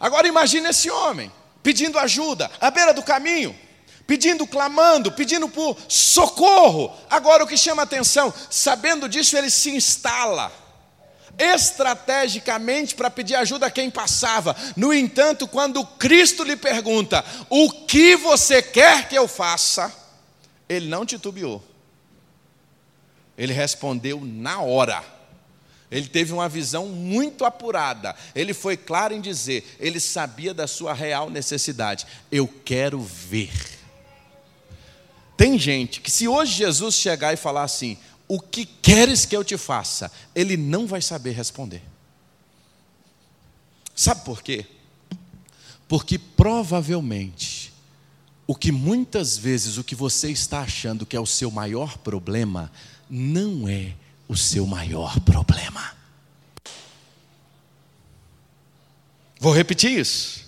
Agora 0.00 0.26
imagine 0.26 0.68
esse 0.68 0.90
homem 0.90 1.30
pedindo 1.62 1.96
ajuda 1.96 2.50
à 2.60 2.72
beira 2.72 2.92
do 2.92 3.04
caminho, 3.04 3.56
pedindo, 4.04 4.48
clamando, 4.48 5.12
pedindo 5.12 5.48
por 5.48 5.78
socorro. 5.86 6.92
Agora 7.08 7.44
o 7.44 7.46
que 7.46 7.56
chama 7.56 7.84
atenção, 7.84 8.34
sabendo 8.50 9.08
disso, 9.08 9.38
ele 9.38 9.48
se 9.48 9.70
instala 9.70 10.61
estrategicamente 11.38 12.94
para 12.94 13.10
pedir 13.10 13.34
ajuda 13.34 13.66
a 13.66 13.70
quem 13.70 13.90
passava. 13.90 14.56
No 14.76 14.92
entanto, 14.92 15.48
quando 15.48 15.84
Cristo 15.84 16.44
lhe 16.44 16.56
pergunta: 16.56 17.24
O 17.48 17.70
que 17.70 18.16
você 18.16 18.62
quer 18.62 19.08
que 19.08 19.16
eu 19.16 19.26
faça? 19.26 19.92
Ele 20.68 20.88
não 20.88 21.04
titubeou. 21.04 21.62
Ele 23.36 23.52
respondeu 23.52 24.20
na 24.22 24.60
hora. 24.60 25.02
Ele 25.90 26.08
teve 26.08 26.32
uma 26.32 26.48
visão 26.48 26.86
muito 26.86 27.44
apurada. 27.44 28.16
Ele 28.34 28.54
foi 28.54 28.78
claro 28.78 29.12
em 29.12 29.20
dizer, 29.20 29.76
ele 29.78 30.00
sabia 30.00 30.54
da 30.54 30.66
sua 30.66 30.94
real 30.94 31.28
necessidade. 31.28 32.06
Eu 32.30 32.48
quero 32.64 32.98
ver. 32.98 33.52
Tem 35.36 35.58
gente 35.58 36.00
que, 36.00 36.10
se 36.10 36.26
hoje 36.26 36.52
Jesus 36.52 36.94
chegar 36.94 37.34
e 37.34 37.36
falar 37.36 37.64
assim: 37.64 37.98
o 38.32 38.40
que 38.40 38.64
queres 38.64 39.26
que 39.26 39.36
eu 39.36 39.44
te 39.44 39.58
faça? 39.58 40.10
Ele 40.34 40.56
não 40.56 40.86
vai 40.86 41.02
saber 41.02 41.32
responder. 41.32 41.82
Sabe 43.94 44.24
por 44.24 44.42
quê? 44.42 44.64
Porque 45.86 46.18
provavelmente 46.18 47.74
o 48.46 48.54
que 48.54 48.72
muitas 48.72 49.36
vezes 49.36 49.76
o 49.76 49.84
que 49.84 49.94
você 49.94 50.30
está 50.30 50.62
achando 50.62 51.04
que 51.04 51.14
é 51.14 51.20
o 51.20 51.26
seu 51.26 51.50
maior 51.50 51.98
problema 51.98 52.72
não 53.10 53.68
é 53.68 53.92
o 54.26 54.34
seu 54.34 54.66
maior 54.66 55.20
problema. 55.20 55.94
Vou 59.38 59.52
repetir 59.52 59.90
isso. 59.90 60.41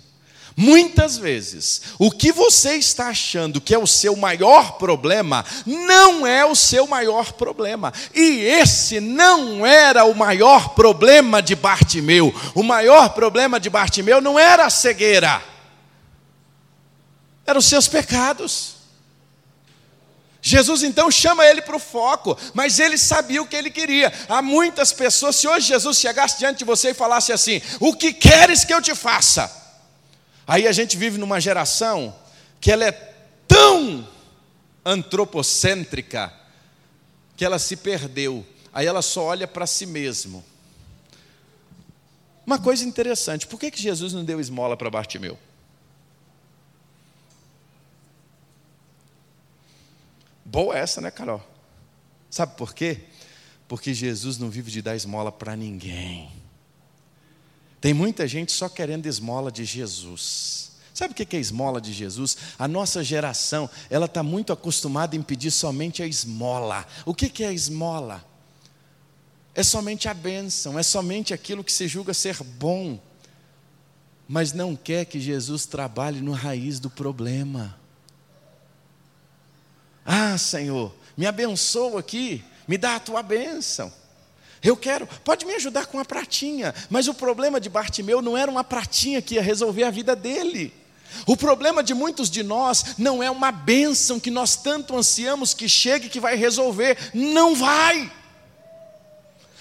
Muitas 0.57 1.17
vezes, 1.19 1.83
o 1.99 2.13
que 2.13 2.31
você 2.31 2.77
está 2.77 3.09
achando 3.09 3.61
que 3.61 3.75
é 3.75 3.79
o 3.79 3.89
seu 3.89 4.15
maior 4.15 4.79
problema, 4.79 5.45
não 5.67 6.25
é 6.25 6.45
o 6.45 6.55
seu 6.55 6.87
maior 6.87 7.33
problema. 7.33 7.93
E 8.15 8.39
esse 8.39 9.01
não 9.01 9.67
era 9.67 10.05
o 10.05 10.15
maior 10.15 10.69
problema 10.71 11.43
de 11.43 11.57
Bartimeu. 11.57 12.33
O 12.55 12.63
maior 12.63 13.11
problema 13.11 13.59
de 13.59 13.69
Bartimeu 13.69 14.21
não 14.21 14.39
era 14.39 14.67
a 14.67 14.71
cegueira, 14.71 15.43
eram 17.45 17.59
os 17.59 17.67
seus 17.67 17.89
pecados. 17.89 18.75
Jesus 20.41 20.85
então 20.85 21.11
chama 21.11 21.45
ele 21.45 21.63
para 21.63 21.75
o 21.75 21.81
foco, 21.81 22.39
mas 22.53 22.79
ele 22.79 22.97
sabia 22.97 23.43
o 23.43 23.47
que 23.47 23.57
ele 23.57 23.71
queria. 23.71 24.13
Há 24.29 24.41
muitas 24.41 24.93
pessoas, 24.93 25.35
se 25.35 25.49
hoje 25.49 25.67
Jesus 25.67 25.99
chegasse 25.99 26.39
diante 26.39 26.59
de 26.59 26.65
você 26.65 26.91
e 26.91 26.95
falasse 26.95 27.33
assim: 27.33 27.61
O 27.81 27.95
que 27.95 28.13
queres 28.13 28.65
que 28.65 28.73
eu 28.73 28.81
te 28.81 28.95
faça? 28.95 29.64
Aí 30.47 30.67
a 30.67 30.73
gente 30.73 30.97
vive 30.97 31.19
numa 31.19 31.41
geração 31.41 32.15
que 32.61 32.71
ela 32.71 32.85
é 32.85 32.93
tão 33.49 34.07
antropocêntrica 34.85 36.33
que 37.37 37.45
ela 37.45 37.59
se 37.59 37.77
perdeu. 37.77 38.45
Aí 38.73 38.87
ela 38.87 39.03
só 39.03 39.25
olha 39.25 39.47
para 39.47 39.67
si 39.67 39.87
mesmo. 39.87 40.45
Uma 42.47 42.59
coisa 42.59 42.85
interessante, 42.85 43.47
por 43.47 43.59
que, 43.59 43.71
que 43.71 43.81
Jesus 43.81 44.13
não 44.13 44.25
deu 44.25 44.39
esmola 44.39 44.77
para 44.77 44.91
Bartimeu? 44.91 45.39
Boa 50.45 50.77
essa, 50.77 51.01
né, 51.01 51.11
Carol? 51.11 51.43
Sabe 52.31 52.57
por 52.57 52.75
quê? 52.75 53.05
Porque 53.67 53.95
Jesus 53.95 54.37
não 54.37 54.51
vive 54.51 54.71
de 54.71 54.83
dar 54.83 54.95
esmola 54.95 55.33
para 55.33 55.57
ninguém. 55.57 56.31
Tem 57.85 57.93
muita 57.93 58.27
gente 58.27 58.51
só 58.51 58.67
querendo 58.67 59.05
esmola 59.05 59.53
de 59.53 59.63
Jesus. 59.63 60.71
Sabe 60.95 61.13
o 61.13 61.15
que 61.15 61.37
é 61.37 61.39
esmola 61.39 61.83
de 61.83 61.93
Jesus? 61.93 62.35
A 62.59 62.67
nossa 62.67 63.05
geração, 63.05 63.69
ela 63.91 64.07
está 64.07 64.23
muito 64.23 64.55
acostumada 64.55 65.15
em 65.15 65.21
pedir 65.21 65.51
somente 65.51 66.03
a 66.03 66.07
esmola. 66.07 66.87
O 67.05 67.15
que 67.15 67.45
é 67.45 67.49
a 67.49 67.53
esmola? 67.53 68.25
É 69.55 69.63
somente 69.63 70.09
a 70.09 70.15
bênção, 70.15 70.79
é 70.79 70.83
somente 70.83 71.35
aquilo 71.35 71.63
que 71.63 71.71
se 71.71 71.87
julga 71.87 72.15
ser 72.15 72.43
bom, 72.43 72.99
mas 74.27 74.55
não 74.55 74.75
quer 74.75 75.05
que 75.05 75.21
Jesus 75.21 75.67
trabalhe 75.67 76.23
no 76.23 76.33
raiz 76.33 76.81
do 76.81 76.89
problema. 76.89 77.79
Ah, 80.07 80.39
Senhor, 80.39 80.97
me 81.19 81.27
abençoa 81.27 82.01
aqui, 82.01 82.43
me 82.67 82.79
dá 82.79 82.97
a 82.97 83.01
tua 83.01 83.23
bênção. 83.23 83.93
Eu 84.65 84.77
quero, 84.79 85.07
pode 85.23 85.45
me 85.45 85.55
ajudar 85.55 85.85
com 85.87 85.99
uma 85.99 86.07
pratinha. 86.07 86.75
Mas 86.89 87.07
o 87.07 87.13
problema 87.13 87.61
de 87.61 87.69
Bartimeu 87.69 88.23
não 88.23 88.37
era 88.37 88.51
uma 88.51 88.65
pratinha 88.65 89.21
que 89.21 89.35
ia 89.35 89.43
resolver 89.43 89.85
a 89.85 89.91
vida 89.91 90.17
dele. 90.17 90.73
O 91.27 91.37
problema 91.37 91.83
de 91.83 91.93
muitos 91.93 92.31
de 92.31 92.43
nós 92.43 92.97
não 92.97 93.23
é 93.23 93.31
uma 93.31 93.53
bênção 93.53 94.19
que 94.19 94.31
nós 94.31 94.57
tanto 94.57 94.97
ansiamos 94.97 95.53
que 95.53 95.69
chegue 95.69 96.09
que 96.09 96.19
vai 96.19 96.35
resolver. 96.35 96.97
Não 97.13 97.55
vai. 97.55 98.11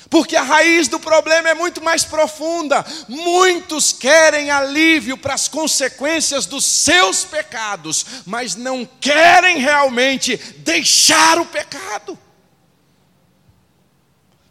Porque 0.10 0.36
a 0.36 0.42
raiz 0.42 0.88
do 0.88 1.00
problema 1.00 1.50
é 1.50 1.54
muito 1.54 1.84
mais 1.84 2.06
profunda. 2.06 2.86
Muitos 3.10 3.92
querem 3.92 4.52
alívio 4.52 5.18
para 5.18 5.34
as 5.34 5.50
consequências 5.50 6.46
dos 6.46 6.63
seus 6.63 7.26
pecados, 7.26 8.06
mas 8.26 8.56
não 8.56 8.88
querem 9.02 9.58
realmente 9.58 10.38
deixar 10.60 11.39
o 11.39 11.46
pecado. 11.46 12.18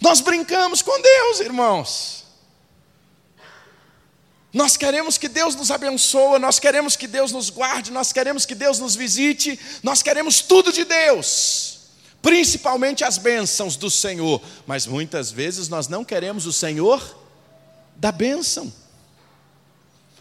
Nós 0.02 0.20
brincamos 0.20 0.82
com 0.82 1.00
Deus, 1.00 1.40
irmãos. 1.40 2.24
Nós 4.52 4.76
queremos 4.76 5.16
que 5.16 5.28
Deus 5.28 5.54
nos 5.54 5.70
abençoe, 5.70 6.40
nós 6.40 6.58
queremos 6.58 6.96
que 6.96 7.06
Deus 7.06 7.30
nos 7.30 7.48
guarde, 7.48 7.92
nós 7.92 8.12
queremos 8.12 8.44
que 8.44 8.54
Deus 8.54 8.80
nos 8.80 8.96
visite, 8.96 9.58
nós 9.82 10.02
queremos 10.02 10.42
tudo 10.42 10.72
de 10.72 10.84
Deus, 10.84 11.78
principalmente 12.20 13.02
as 13.02 13.16
bênçãos 13.16 13.76
do 13.76 13.90
Senhor, 13.90 14.42
mas 14.66 14.86
muitas 14.86 15.30
vezes 15.30 15.68
nós 15.68 15.86
não 15.88 16.04
queremos 16.04 16.44
o 16.46 16.52
Senhor 16.52 17.00
da 17.96 18.12
bênção. 18.12 18.70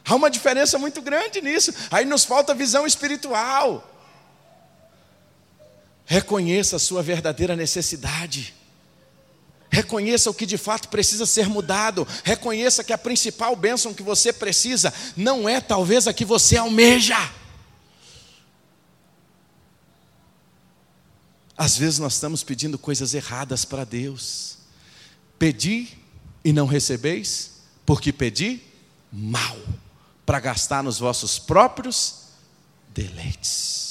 Há 0.06 0.16
uma 0.16 0.30
diferença 0.30 0.78
muito 0.78 1.02
grande 1.02 1.42
nisso. 1.42 1.74
Aí 1.90 2.06
nos 2.06 2.24
falta 2.24 2.54
visão 2.54 2.86
espiritual. 2.86 3.88
Reconheça 6.06 6.76
a 6.76 6.80
sua 6.80 7.04
verdadeira 7.04 7.56
necessidade. 7.56 8.61
Reconheça 9.72 10.30
o 10.30 10.34
que 10.34 10.46
de 10.46 10.58
fato 10.58 10.90
precisa 10.90 11.26
ser 11.26 11.48
mudado. 11.48 12.06
Reconheça 12.26 12.84
que 12.84 12.92
a 12.92 12.98
principal 12.98 13.56
bênção 13.56 13.94
que 13.94 14.04
você 14.04 14.34
precisa 14.34 14.94
não 15.16 15.48
é 15.48 15.62
talvez 15.62 16.08
a 16.08 16.14
que 16.14 16.26
você 16.26 16.58
almeja. 16.58 17.18
Às 21.58 21.78
vezes 21.78 22.00
nós 22.00 22.16
estamos 22.16 22.44
pedindo 22.44 22.78
coisas 22.78 23.14
erradas 23.14 23.64
para 23.64 23.86
Deus. 23.86 24.58
Pedi 25.40 25.88
e 26.44 26.52
não 26.52 26.66
recebeis, 26.66 27.52
porque 27.86 28.12
pedi 28.12 28.62
mal, 29.12 29.58
para 30.26 30.40
gastar 30.40 30.84
nos 30.84 31.00
vossos 31.00 31.40
próprios 31.40 32.24
deleites. 32.90 33.91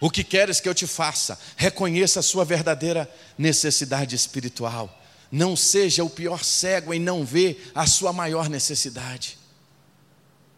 O 0.00 0.10
que 0.10 0.22
queres 0.22 0.60
que 0.60 0.68
eu 0.68 0.74
te 0.74 0.86
faça? 0.86 1.38
Reconheça 1.56 2.20
a 2.20 2.22
sua 2.22 2.44
verdadeira 2.44 3.10
necessidade 3.36 4.14
espiritual. 4.14 4.94
Não 5.30 5.56
seja 5.56 6.04
o 6.04 6.10
pior 6.10 6.44
cego 6.44 6.94
em 6.94 7.00
não 7.00 7.24
ver 7.24 7.70
a 7.74 7.86
sua 7.86 8.12
maior 8.12 8.48
necessidade. 8.48 9.38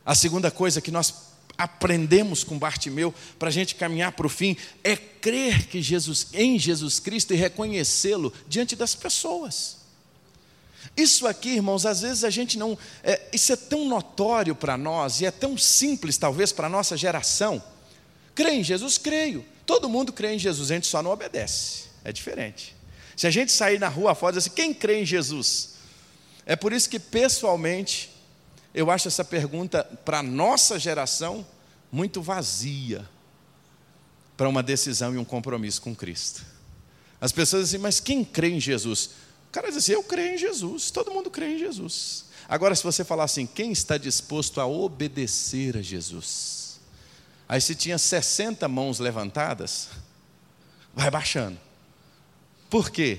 A 0.05 0.15
segunda 0.15 0.51
coisa 0.51 0.81
que 0.81 0.91
nós 0.91 1.15
aprendemos 1.57 2.43
com 2.43 2.59
Bartimeu 2.59 3.15
para 3.39 3.49
a 3.49 3.53
gente 3.53 3.75
caminhar 3.75 4.13
para 4.13 4.27
o 4.27 4.31
fim 4.31 4.57
é 4.83 4.97
crer 4.97 5.67
que 5.67 5.83
Jesus, 5.83 6.29
em 6.33 6.59
Jesus 6.59 6.99
Cristo 6.99 7.35
e 7.35 7.37
reconhecê-lo 7.37 8.33
diante 8.49 8.75
das 8.75 8.95
pessoas. 8.95 9.77
Isso 10.97 11.27
aqui, 11.27 11.51
irmãos, 11.51 11.87
às 11.87 12.01
vezes 12.01 12.25
a 12.25 12.31
gente 12.31 12.59
não. 12.59 12.77
É, 13.03 13.29
isso 13.33 13.53
é 13.53 13.57
tão 13.57 13.87
notório 13.87 14.55
para 14.55 14.77
nós 14.77 15.21
e 15.21 15.27
é 15.27 15.31
tão 15.31 15.57
simples, 15.57 16.17
talvez, 16.17 16.53
para 16.53 16.67
a 16.67 16.71
nossa 16.71 16.97
geração. 16.97 17.63
Crê 18.41 18.53
em 18.53 18.65
Jesus? 18.65 18.97
Creio. 18.97 19.45
Todo 19.67 19.87
mundo 19.87 20.15
crê 20.15 20.33
em 20.33 20.39
Jesus, 20.39 20.71
a 20.71 20.75
gente 20.75 20.87
só 20.87 21.03
não 21.03 21.11
obedece. 21.11 21.91
É 22.03 22.11
diferente. 22.11 22.75
Se 23.15 23.27
a 23.27 23.31
gente 23.31 23.53
sair 23.53 23.79
na 23.79 23.89
rua 23.89 24.15
fora 24.15 24.35
e 24.35 24.39
dizer 24.39 24.49
assim, 24.49 24.57
quem 24.57 24.73
crê 24.73 25.03
em 25.03 25.05
Jesus? 25.05 25.75
É 26.47 26.57
por 26.57 26.73
isso 26.73 26.89
que, 26.89 26.99
pessoalmente, 26.99 28.11
eu 28.75 28.91
acho 28.91 29.09
essa 29.09 29.23
pergunta, 29.23 29.85
para 30.07 30.21
a 30.21 30.23
nossa 30.23 30.79
geração, 30.79 31.47
muito 31.93 32.23
vazia 32.23 33.07
para 34.39 34.49
uma 34.49 34.63
decisão 34.63 35.13
e 35.13 35.19
um 35.19 35.25
compromisso 35.25 35.83
com 35.83 35.95
Cristo. 35.95 36.43
As 37.21 37.33
pessoas 37.33 37.65
dizem, 37.65 37.81
mas 37.81 38.01
quem 38.01 38.25
crê 38.25 38.49
em 38.49 38.61
Jesus? 38.61 39.11
O 39.51 39.53
cara 39.53 39.69
diz 39.69 39.77
assim: 39.77 39.93
Eu 39.93 40.03
creio 40.03 40.37
em 40.37 40.39
Jesus, 40.39 40.91
todo 40.91 41.13
mundo 41.13 41.31
crê 41.31 41.57
em 41.57 41.59
Jesus. 41.59 42.25
Agora, 42.49 42.75
se 42.75 42.83
você 42.83 43.05
falar 43.05 43.25
assim, 43.25 43.45
quem 43.45 43.71
está 43.71 43.99
disposto 43.99 44.63
a 44.63 44.67
obedecer 44.67 45.77
a 45.77 45.83
Jesus? 45.83 46.60
Aí, 47.51 47.61
se 47.61 47.75
tinha 47.75 47.99
60 47.99 48.69
mãos 48.69 49.01
levantadas, 49.01 49.89
vai 50.95 51.11
baixando. 51.11 51.59
Por 52.71 52.91
quê? 52.91 53.19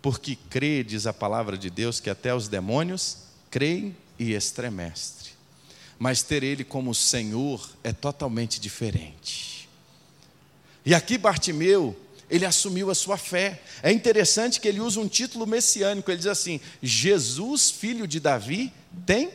Porque 0.00 0.38
crê, 0.48 0.84
diz 0.84 1.04
a 1.04 1.12
palavra 1.12 1.58
de 1.58 1.68
Deus, 1.68 1.98
que 1.98 2.08
até 2.08 2.32
os 2.32 2.46
demônios 2.46 3.24
creem 3.50 3.96
e 4.16 4.34
estremestre. 4.34 5.30
Mas 5.98 6.22
ter 6.22 6.44
Ele 6.44 6.62
como 6.62 6.94
Senhor 6.94 7.68
é 7.82 7.92
totalmente 7.92 8.60
diferente. 8.60 9.68
E 10.84 10.94
aqui 10.94 11.18
Bartimeu 11.18 12.00
ele 12.30 12.46
assumiu 12.46 12.88
a 12.88 12.94
sua 12.94 13.16
fé. 13.16 13.62
É 13.82 13.90
interessante 13.90 14.60
que 14.60 14.68
ele 14.68 14.78
usa 14.78 15.00
um 15.00 15.08
título 15.08 15.44
messiânico, 15.44 16.08
ele 16.08 16.18
diz 16.18 16.28
assim: 16.28 16.60
Jesus, 16.80 17.68
filho 17.68 18.06
de 18.06 18.20
Davi, 18.20 18.72
tem 19.04 19.32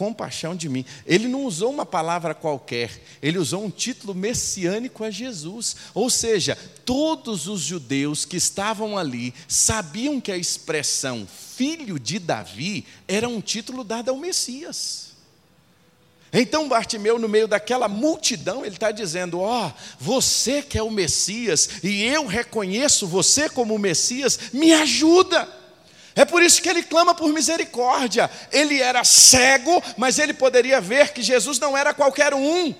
compaixão 0.00 0.56
de 0.56 0.66
mim. 0.66 0.82
Ele 1.04 1.28
não 1.28 1.44
usou 1.44 1.70
uma 1.70 1.84
palavra 1.84 2.34
qualquer, 2.34 3.02
ele 3.20 3.36
usou 3.36 3.62
um 3.62 3.70
título 3.70 4.14
messiânico 4.14 5.04
a 5.04 5.10
Jesus. 5.10 5.76
Ou 5.92 6.08
seja, 6.08 6.56
todos 6.86 7.46
os 7.46 7.60
judeus 7.60 8.24
que 8.24 8.38
estavam 8.38 8.96
ali 8.96 9.34
sabiam 9.46 10.18
que 10.18 10.32
a 10.32 10.38
expressão 10.38 11.28
filho 11.54 11.98
de 11.98 12.18
Davi 12.18 12.86
era 13.06 13.28
um 13.28 13.42
título 13.42 13.84
dado 13.84 14.08
ao 14.08 14.16
Messias. 14.16 15.10
Então 16.32 16.66
Bartimeu, 16.66 17.18
no 17.18 17.28
meio 17.28 17.46
daquela 17.46 17.86
multidão, 17.86 18.64
ele 18.64 18.76
está 18.76 18.90
dizendo: 18.90 19.40
Ó, 19.40 19.66
oh, 19.66 19.72
você 19.98 20.62
que 20.62 20.78
é 20.78 20.82
o 20.82 20.90
Messias, 20.90 21.68
e 21.82 22.04
eu 22.04 22.26
reconheço 22.26 23.06
você 23.06 23.50
como 23.50 23.74
o 23.74 23.78
Messias, 23.78 24.38
me 24.50 24.72
ajuda. 24.72 25.59
É 26.14 26.24
por 26.24 26.42
isso 26.42 26.60
que 26.60 26.68
ele 26.68 26.82
clama 26.82 27.14
por 27.14 27.32
misericórdia. 27.32 28.30
Ele 28.52 28.80
era 28.80 29.04
cego, 29.04 29.82
mas 29.96 30.18
ele 30.18 30.34
poderia 30.34 30.80
ver 30.80 31.12
que 31.12 31.22
Jesus 31.22 31.58
não 31.58 31.76
era 31.76 31.94
qualquer 31.94 32.34
um. 32.34 32.74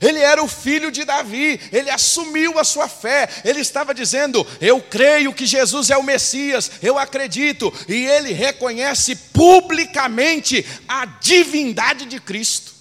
Ele 0.00 0.20
era 0.20 0.42
o 0.42 0.48
filho 0.48 0.92
de 0.92 1.04
Davi, 1.04 1.60
ele 1.72 1.90
assumiu 1.90 2.58
a 2.58 2.64
sua 2.64 2.88
fé, 2.88 3.28
ele 3.44 3.60
estava 3.60 3.92
dizendo: 3.92 4.46
Eu 4.60 4.80
creio 4.80 5.34
que 5.34 5.44
Jesus 5.44 5.90
é 5.90 5.96
o 5.96 6.04
Messias, 6.04 6.70
eu 6.80 6.96
acredito, 6.96 7.72
e 7.88 8.06
ele 8.06 8.32
reconhece 8.32 9.16
publicamente 9.16 10.64
a 10.86 11.04
divindade 11.04 12.06
de 12.06 12.20
Cristo. 12.20 12.72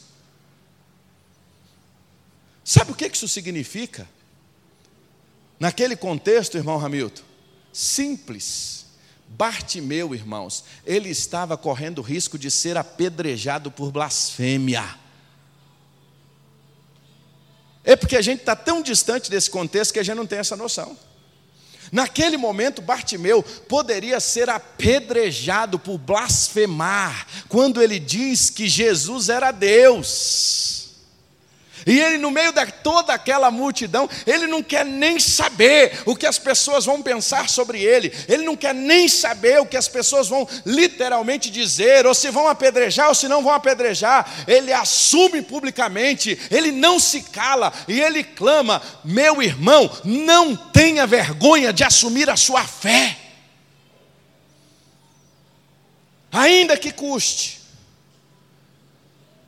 Sabe 2.64 2.92
o 2.92 2.96
que 2.96 3.08
isso 3.08 3.28
significa? 3.28 4.08
Naquele 5.60 5.96
contexto, 5.96 6.58
irmão 6.58 6.84
Hamilton, 6.84 7.24
simples. 7.74 8.77
Bartimeu, 9.28 10.16
irmãos, 10.16 10.64
ele 10.86 11.10
estava 11.10 11.58
correndo 11.58 12.02
risco 12.02 12.38
de 12.38 12.50
ser 12.50 12.78
apedrejado 12.78 13.70
por 13.70 13.92
blasfêmia. 13.92 14.84
É 17.84 17.96
porque 17.96 18.18
a 18.18 18.22
gente 18.22 18.40
está 18.40 18.56
tão 18.56 18.82
distante 18.82 19.30
desse 19.30 19.50
contexto 19.50 19.94
que 19.94 20.00
a 20.00 20.04
gente 20.04 20.18
não 20.18 20.28
tem 20.28 20.40
essa 20.40 20.56
noção. 20.56 20.98
Naquele 21.92 22.36
momento, 22.36 22.82
Bartimeu 22.82 23.42
poderia 23.42 24.20
ser 24.20 24.50
apedrejado 24.50 25.80
por 25.80 25.98
blasfemar, 25.98 27.26
quando 27.48 27.82
ele 27.82 27.98
diz 28.00 28.50
que 28.50 28.68
Jesus 28.68 29.30
era 29.30 29.52
Deus. 29.52 30.67
E 31.88 32.00
ele, 32.02 32.18
no 32.18 32.30
meio 32.30 32.52
de 32.52 32.66
toda 32.84 33.14
aquela 33.14 33.50
multidão, 33.50 34.10
ele 34.26 34.46
não 34.46 34.62
quer 34.62 34.84
nem 34.84 35.18
saber 35.20 36.02
o 36.06 36.18
que 36.18 36.26
as 36.26 36.38
pessoas 36.38 36.84
vão 36.84 37.02
pensar 37.02 37.48
sobre 37.48 37.82
ele, 37.82 38.14
ele 38.28 38.44
não 38.44 38.58
quer 38.58 38.76
nem 38.76 39.08
saber 39.08 39.62
o 39.62 39.66
que 39.66 39.78
as 39.78 39.88
pessoas 39.88 40.28
vão 40.28 40.46
literalmente 40.66 41.50
dizer, 41.50 42.06
ou 42.06 42.14
se 42.14 42.30
vão 42.30 42.50
apedrejar 42.50 43.08
ou 43.08 43.16
se 43.16 43.30
não 43.30 43.42
vão 43.42 43.54
apedrejar. 43.54 44.30
Ele 44.46 44.74
assume 44.74 45.42
publicamente, 45.42 46.38
ele 46.52 46.74
não 46.74 47.00
se 47.00 47.22
cala 47.22 47.72
e 47.88 48.02
ele 48.02 48.22
clama: 48.22 48.82
Meu 49.06 49.42
irmão, 49.42 49.90
não 50.04 50.56
tenha 50.56 51.08
vergonha 51.08 51.72
de 51.72 51.86
assumir 51.86 52.30
a 52.30 52.36
sua 52.36 52.66
fé, 52.66 53.18
ainda 56.32 56.76
que 56.76 56.92
custe. 56.92 57.57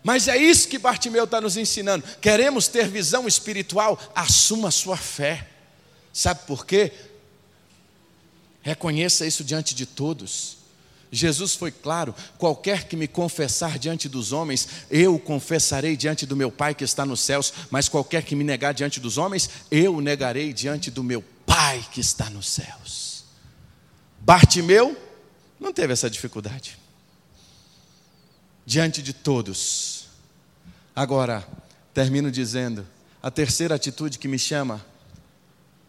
Mas 0.04 0.28
é 0.28 0.38
isso 0.38 0.68
que 0.68 0.80
Bartimeu 0.80 1.26
está 1.26 1.42
nos 1.42 1.58
ensinando. 1.58 2.04
Queremos 2.22 2.68
ter 2.68 2.88
visão 2.88 3.28
espiritual? 3.28 4.00
Assuma 4.16 4.70
a 4.70 4.72
sua 4.72 4.96
fé. 4.96 5.48
Sabe 6.14 6.42
por 6.48 6.66
quê? 6.66 6.92
Reconheça 8.62 9.26
isso 9.26 9.44
diante 9.44 9.76
de 9.76 9.86
todos. 9.86 10.58
Jesus 11.12 11.54
foi 11.56 11.72
claro: 11.72 12.16
qualquer 12.38 12.88
que 12.88 12.96
me 12.96 13.08
confessar 13.08 13.78
diante 13.78 14.08
dos 14.08 14.32
homens, 14.32 14.68
eu 14.90 15.20
confessarei 15.20 15.98
diante 15.98 16.26
do 16.26 16.36
meu 16.36 16.52
Pai 16.52 16.74
que 16.74 16.84
está 16.84 17.06
nos 17.06 17.20
céus, 17.20 17.54
mas 17.70 17.90
qualquer 17.90 18.24
que 18.24 18.36
me 18.36 18.44
negar 18.44 18.74
diante 18.74 19.00
dos 19.00 19.18
homens, 19.18 19.50
eu 19.70 20.00
negarei 20.00 20.54
diante 20.54 20.90
do 20.90 21.04
meu 21.04 21.24
Pai 21.46 21.86
que 21.92 22.00
está 22.00 22.30
nos 22.30 22.48
céus. 22.48 23.26
Bartimeu 24.22 24.96
não 25.60 25.74
teve 25.74 25.92
essa 25.92 26.10
dificuldade 26.10 26.79
diante 28.70 29.02
de 29.02 29.14
todos. 29.14 30.06
Agora, 30.96 31.44
termino 31.92 32.30
dizendo, 32.30 32.86
a 33.20 33.32
terceira 33.32 33.74
atitude 33.74 34.20
que 34.20 34.28
me 34.28 34.38
chama 34.38 34.86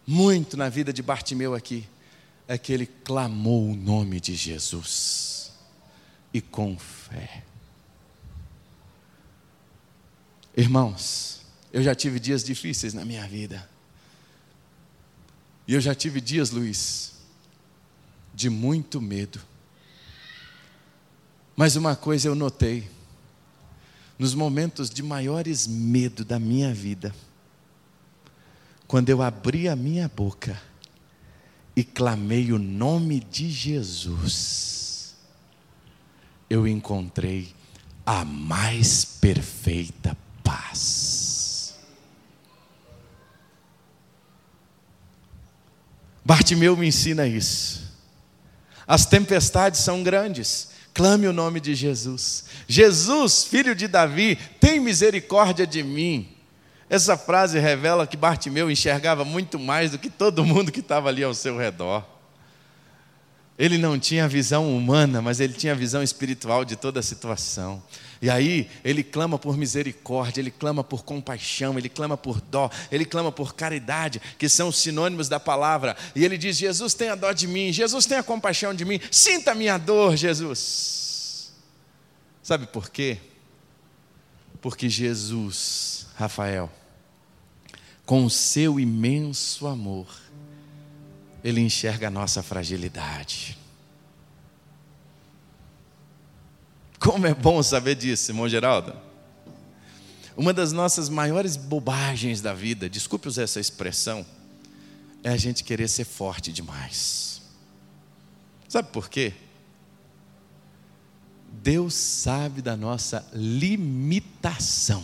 muito 0.07 0.57
na 0.57 0.67
vida 0.67 0.91
de 0.91 1.03
Bartimeu 1.03 1.53
aqui 1.53 1.87
é 2.47 2.57
que 2.57 2.73
ele 2.73 2.87
clamou 2.87 3.69
o 3.69 3.75
nome 3.75 4.19
de 4.19 4.33
Jesus 4.33 5.51
e 6.33 6.41
com 6.41 6.75
fé. 6.75 7.43
Irmãos, 10.57 11.43
eu 11.71 11.83
já 11.83 11.93
tive 11.93 12.19
dias 12.19 12.43
difíceis 12.43 12.95
na 12.95 13.05
minha 13.05 13.27
vida. 13.27 13.69
E 15.67 15.75
eu 15.75 15.79
já 15.79 15.93
tive 15.93 16.19
dias, 16.19 16.49
Luiz, 16.49 17.13
de 18.33 18.49
muito 18.49 18.99
medo. 18.99 19.39
Mas 21.55 21.75
uma 21.75 21.95
coisa 21.95 22.27
eu 22.27 22.35
notei, 22.35 22.89
nos 24.17 24.33
momentos 24.33 24.89
de 24.89 25.01
maiores 25.03 25.67
medo 25.67 26.23
da 26.23 26.39
minha 26.39 26.73
vida, 26.73 27.13
quando 28.87 29.09
eu 29.09 29.21
abri 29.21 29.67
a 29.67 29.75
minha 29.75 30.09
boca 30.09 30.61
e 31.75 31.83
clamei 31.83 32.51
o 32.51 32.59
nome 32.59 33.19
de 33.19 33.49
Jesus, 33.49 35.15
eu 36.49 36.67
encontrei 36.67 37.53
a 38.05 38.25
mais 38.25 39.05
perfeita 39.05 40.17
paz. 40.43 41.75
Bartimeu 46.23 46.75
me 46.77 46.87
ensina 46.87 47.25
isso. 47.25 47.91
As 48.85 49.05
tempestades 49.05 49.79
são 49.79 50.03
grandes, 50.03 50.70
clame 50.93 51.27
o 51.27 51.33
nome 51.33 51.59
de 51.59 51.73
Jesus. 51.75 52.45
Jesus, 52.67 53.43
filho 53.43 53.75
de 53.75 53.87
Davi, 53.87 54.37
tem 54.59 54.79
misericórdia 54.79 55.65
de 55.65 55.83
mim. 55.83 56.27
Essa 56.89 57.17
frase 57.17 57.57
revela 57.57 58.05
que 58.05 58.17
Bartimeu 58.17 58.69
enxergava 58.69 59.23
muito 59.23 59.57
mais 59.57 59.91
do 59.91 59.97
que 59.97 60.09
todo 60.09 60.43
mundo 60.43 60.71
que 60.71 60.81
estava 60.81 61.07
ali 61.07 61.23
ao 61.23 61.33
seu 61.33 61.57
redor. 61.57 62.05
Ele 63.57 63.77
não 63.77 63.97
tinha 63.99 64.27
visão 64.27 64.75
humana, 64.75 65.21
mas 65.21 65.39
ele 65.39 65.53
tinha 65.53 65.75
visão 65.75 66.01
espiritual 66.01 66.65
de 66.65 66.75
toda 66.75 66.99
a 66.99 67.03
situação. 67.03 67.81
E 68.21 68.29
aí 68.29 68.69
ele 68.83 69.03
clama 69.03 69.39
por 69.39 69.57
misericórdia, 69.57 70.41
ele 70.41 70.51
clama 70.51 70.83
por 70.83 71.03
compaixão, 71.03 71.77
ele 71.77 71.89
clama 71.89 72.15
por 72.15 72.39
dó, 72.39 72.69
ele 72.91 73.03
clama 73.03 73.31
por 73.31 73.55
caridade, 73.55 74.21
que 74.37 74.47
são 74.47 74.71
sinônimos 74.71 75.27
da 75.27 75.39
palavra. 75.39 75.97
E 76.15 76.23
ele 76.23 76.37
diz: 76.37 76.55
Jesus 76.57 76.93
tenha 76.93 77.15
dó 77.15 77.31
de 77.31 77.47
mim, 77.47 77.73
Jesus 77.73 78.05
tenha 78.05 78.21
compaixão 78.21 78.75
de 78.75 78.85
mim, 78.85 78.99
sinta 79.09 79.51
a 79.51 79.55
minha 79.55 79.77
dor, 79.79 80.15
Jesus. 80.15 81.51
Sabe 82.43 82.67
por 82.67 82.89
quê? 82.91 83.17
Porque 84.61 84.87
Jesus, 84.87 86.05
Rafael, 86.15 86.71
com 88.05 88.23
o 88.23 88.29
seu 88.29 88.79
imenso 88.79 89.65
amor, 89.65 90.07
ele 91.43 91.59
enxerga 91.59 92.07
a 92.07 92.11
nossa 92.11 92.43
fragilidade. 92.43 93.57
Como 97.01 97.25
é 97.25 97.33
bom 97.33 97.63
saber 97.63 97.95
disso, 97.95 98.29
irmão 98.29 98.47
Geraldo. 98.47 98.93
Uma 100.37 100.53
das 100.53 100.71
nossas 100.71 101.09
maiores 101.09 101.57
bobagens 101.57 102.41
da 102.41 102.53
vida, 102.53 102.87
desculpe 102.87 103.27
usar 103.27 103.41
essa 103.41 103.59
expressão, 103.59 104.23
é 105.23 105.29
a 105.29 105.37
gente 105.37 105.63
querer 105.63 105.87
ser 105.87 106.05
forte 106.05 106.53
demais. 106.53 107.41
Sabe 108.69 108.89
por 108.89 109.09
quê? 109.09 109.33
Deus 111.51 111.95
sabe 111.95 112.61
da 112.61 112.77
nossa 112.77 113.27
limitação. 113.33 115.03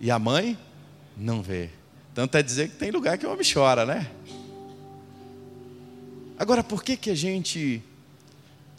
e 0.00 0.10
a 0.10 0.18
mãe 0.18 0.58
não 1.16 1.40
vê. 1.40 1.70
Tanto 2.12 2.36
é 2.36 2.42
dizer 2.42 2.70
que 2.70 2.76
tem 2.76 2.90
lugar 2.90 3.18
que 3.18 3.24
o 3.24 3.32
homem 3.32 3.46
chora, 3.48 3.86
né? 3.86 4.10
Agora, 6.36 6.64
por 6.64 6.82
que, 6.82 6.96
que 6.96 7.10
a 7.10 7.14
gente 7.14 7.80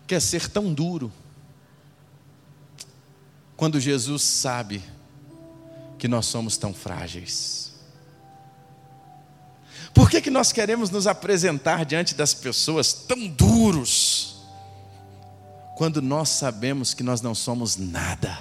quer 0.06 0.20
ser 0.20 0.50
tão 0.50 0.74
duro 0.74 1.10
quando 3.56 3.80
Jesus 3.80 4.22
sabe 4.22 4.84
que 5.98 6.10
nós 6.10 6.26
somos 6.26 6.58
tão 6.58 6.74
frágeis? 6.74 7.72
Por 9.94 10.10
que, 10.10 10.22
que 10.22 10.30
nós 10.30 10.52
queremos 10.52 10.90
nos 10.90 11.08
apresentar 11.08 11.86
diante 11.86 12.16
das 12.16 12.34
pessoas 12.34 12.94
tão 12.94 13.28
duros, 13.28 14.38
quando 15.76 16.02
nós 16.02 16.30
sabemos 16.30 16.94
que 16.94 17.04
nós 17.04 17.22
não 17.22 17.36
somos 17.36 17.78
nada? 17.78 18.40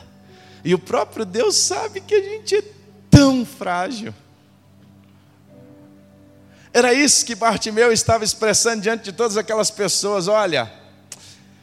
E 0.64 0.74
o 0.74 0.78
próprio 0.78 1.24
Deus 1.24 1.56
sabe 1.56 2.00
que 2.00 2.14
a 2.14 2.22
gente 2.22 2.56
é 2.56 2.64
tão 3.10 3.44
frágil. 3.44 4.14
Era 6.72 6.94
isso 6.94 7.26
que 7.26 7.34
Bartimeu 7.34 7.92
estava 7.92 8.22
expressando 8.22 8.82
diante 8.82 9.04
de 9.04 9.12
todas 9.12 9.36
aquelas 9.36 9.70
pessoas: 9.70 10.28
olha, 10.28 10.72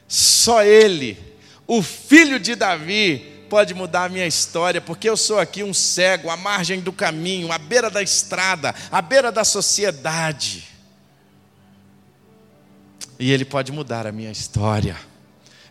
só 0.08 0.63
Ele, 0.63 1.17
o 1.65 1.82
filho 1.82 2.39
de 2.39 2.56
Davi, 2.56 3.37
pode 3.48 3.74
mudar 3.74 4.06
a 4.06 4.10
minha 4.10 4.28
história, 4.28 4.80
porque 4.80 5.10
eu 5.10 5.18
sou 5.18 5.40
aqui 5.40 5.64
um 5.64 5.74
cego, 5.74 6.30
à 6.30 6.38
margem 6.38 6.80
do 6.80 6.94
caminho, 6.94 7.52
à 7.52 7.58
beira 7.58 7.90
da 7.90 8.02
estrada, 8.02 8.76
à 8.92 9.02
beira 9.02 9.32
da 9.32 9.44
sociedade. 9.44 10.68
E 13.20 13.32
Ele 13.32 13.46
pode 13.46 13.72
mudar 13.72 14.06
a 14.06 14.12
minha 14.12 14.32
história. 14.32 14.98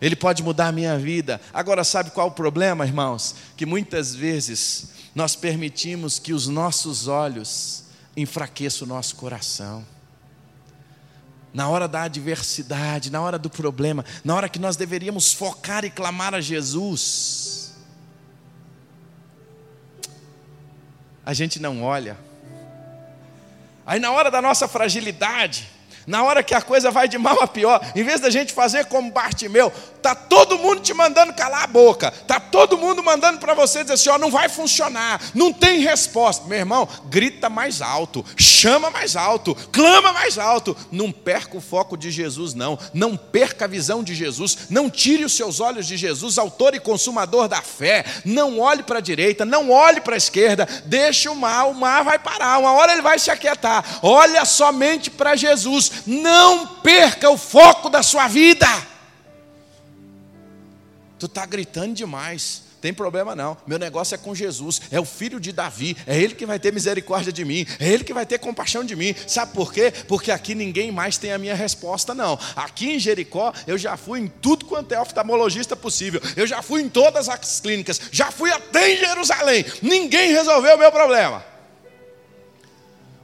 Ele 0.01 0.17
pode 0.17 0.43
mudar 0.43 0.69
a 0.69 0.73
minha 0.73 0.99
vida. 0.99 1.41
Agora, 1.55 1.85
sabe 1.85 2.11
qual 2.11 2.29
o 2.29 2.33
problema, 2.33 2.85
irmãos? 2.85 3.35
Que 3.57 3.65
muitas 3.65 4.15
vezes 4.15 4.91
nós 5.15 5.37
permitimos 5.37 6.19
que 6.19 6.33
os 6.33 6.49
nossos 6.49 7.09
olhos 7.09 7.85
enfraqueçam 8.17 8.87
o 8.87 8.89
nosso 8.89 9.17
coração 9.17 9.85
na 11.57 11.71
hora 11.71 11.89
da 11.89 12.03
adversidade, 12.03 13.11
na 13.11 13.19
hora 13.23 13.39
do 13.39 13.49
problema, 13.49 14.05
na 14.23 14.35
hora 14.35 14.47
que 14.47 14.59
nós 14.59 14.77
deveríamos 14.77 15.33
focar 15.33 15.87
e 15.87 15.91
clamar 15.91 16.35
a 16.35 16.41
Jesus, 16.43 17.66
a 21.27 21.35
gente 21.35 21.61
não 21.61 21.83
olha. 21.83 22.17
Aí 23.85 23.99
na 23.99 24.13
hora 24.13 24.31
da 24.31 24.41
nossa 24.41 24.69
fragilidade, 24.69 25.69
na 26.07 26.23
hora 26.23 26.41
que 26.41 26.55
a 26.55 26.63
coisa 26.63 26.93
vai 26.93 27.09
de 27.09 27.19
mal 27.19 27.43
a 27.43 27.49
pior, 27.49 27.81
em 27.97 28.05
vez 28.05 28.21
da 28.21 28.31
gente 28.31 28.53
fazer 28.53 28.87
como 28.87 29.11
Bartimeu, 29.11 29.73
tá 30.07 30.15
todo 30.15 30.57
mundo 30.57 30.81
te 30.81 30.95
mandando 30.95 31.35
calar 31.35 31.65
a 31.65 31.67
boca, 31.67 32.13
tá 32.13 32.39
todo 32.39 32.79
mundo 32.79 33.03
mandando 33.03 33.41
para 33.41 33.55
você 33.55 33.83
dizer 33.83 33.95
assim, 33.95 34.09
ó, 34.09 34.17
não 34.17 34.31
vai 34.31 34.49
funcionar, 34.49 35.21
não 35.35 35.53
tem 35.53 35.81
resposta. 35.81 36.47
Meu 36.47 36.59
irmão, 36.59 36.89
grita 37.07 37.51
mais 37.51 37.83
alto, 37.83 38.25
chama 38.37 38.89
mais 38.89 39.17
alto, 39.17 39.57
clama 39.73 40.13
mais 40.13 40.39
alto. 40.39 40.77
Não 40.93 41.11
perca 41.11 41.57
o 41.57 41.61
foco 41.61 41.97
de 41.97 42.13
Jesus 42.13 42.55
não, 42.55 42.79
não 42.95 43.17
perca 43.17 43.65
a 43.65 43.69
visão 43.69 44.05
de 44.05 44.15
Jesus, 44.15 44.69
não 44.71 44.89
tire 44.89 45.25
os 45.25 45.33
seus 45.33 45.59
olhos 45.59 45.89
de 45.89 45.97
Jesus, 45.97 46.39
autor 46.39 46.77
e 46.77 46.81
consumador 46.81 47.49
da 47.49 47.61
fé. 47.61 48.05
Não 48.25 48.61
olhe 48.61 48.85
para 48.85 48.99
a 48.99 49.03
direita, 49.03 49.45
não 49.45 49.73
olhe 49.73 50.01
para 50.01 50.15
a 50.15 50.19
esquerda, 50.19 50.69
deixe 50.85 51.29
o 51.29 51.35
mar, 51.35 51.67
o 51.67 51.75
mar 51.75 52.05
vai 52.05 52.19
parar, 52.19 52.59
uma 52.59 52.73
hora 52.75 52.93
ele 52.93 53.03
vai 53.03 53.19
se 53.19 53.29
aquietar. 53.29 53.99
Olha 54.03 54.45
somente 54.45 55.11
para 55.11 55.35
Jesus 55.35 55.91
não 56.07 56.65
perca 56.67 57.29
o 57.29 57.37
foco 57.37 57.91
da 57.91 58.05
sua 58.05 58.29
vida. 58.29 58.69
Tu 61.19 61.27
está 61.27 61.47
gritando 61.47 61.95
demais. 61.95 62.67
Tem 62.81 62.93
problema 62.93 63.35
não. 63.35 63.57
Meu 63.67 63.79
negócio 63.79 64.15
é 64.15 64.19
com 64.19 64.35
Jesus. 64.35 64.81
É 64.91 65.01
o 65.01 65.05
filho 65.05 65.41
de 65.41 65.51
Davi. 65.51 65.97
É 66.07 66.17
ele 66.17 66.35
que 66.35 66.45
vai 66.45 66.59
ter 66.59 66.73
misericórdia 66.73 67.33
de 67.33 67.45
mim. 67.45 67.67
É 67.81 67.89
ele 67.89 68.05
que 68.05 68.13
vai 68.13 68.27
ter 68.27 68.39
compaixão 68.39 68.85
de 68.85 68.95
mim. 68.95 69.15
Sabe 69.27 69.53
por 69.53 69.73
quê? 69.73 69.93
Porque 70.07 70.31
aqui 70.31 70.55
ninguém 70.55 70.93
mais 70.93 71.17
tem 71.17 71.33
a 71.33 71.39
minha 71.39 71.55
resposta, 71.55 72.15
não. 72.15 72.39
Aqui 72.55 72.91
em 72.91 72.99
Jericó, 72.99 73.53
eu 73.67 73.79
já 73.79 73.97
fui 73.97 74.21
em 74.21 74.29
tudo 74.29 74.67
quanto 74.67 74.93
é 74.93 75.01
oftalmologista 75.01 75.75
possível. 75.75 76.21
Eu 76.37 76.47
já 76.47 76.63
fui 76.63 76.83
em 76.83 76.89
todas 76.89 77.29
as 77.29 77.61
clínicas. 77.61 78.01
Já 78.13 78.31
fui 78.31 78.51
até 78.51 78.93
em 78.93 78.99
Jerusalém. 78.99 79.65
Ninguém 79.81 80.33
resolveu 80.33 80.77
o 80.77 80.79
meu 80.79 80.93
problema. 80.93 81.45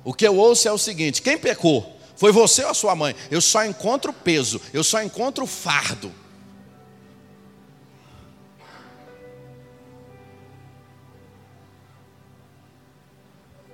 O 0.02 0.12
que 0.12 0.26
eu 0.26 0.36
ouço 0.36 0.66
é 0.66 0.72
o 0.72 0.78
seguinte: 0.78 1.22
quem 1.22 1.38
pecou? 1.38 2.00
Foi 2.16 2.32
você 2.32 2.64
ou 2.64 2.70
a 2.70 2.74
sua 2.74 2.94
mãe? 2.94 3.14
Eu 3.30 3.40
só 3.40 3.64
encontro 3.64 4.12
peso, 4.12 4.60
eu 4.72 4.82
só 4.82 5.02
encontro 5.02 5.46
fardo. 5.46 6.12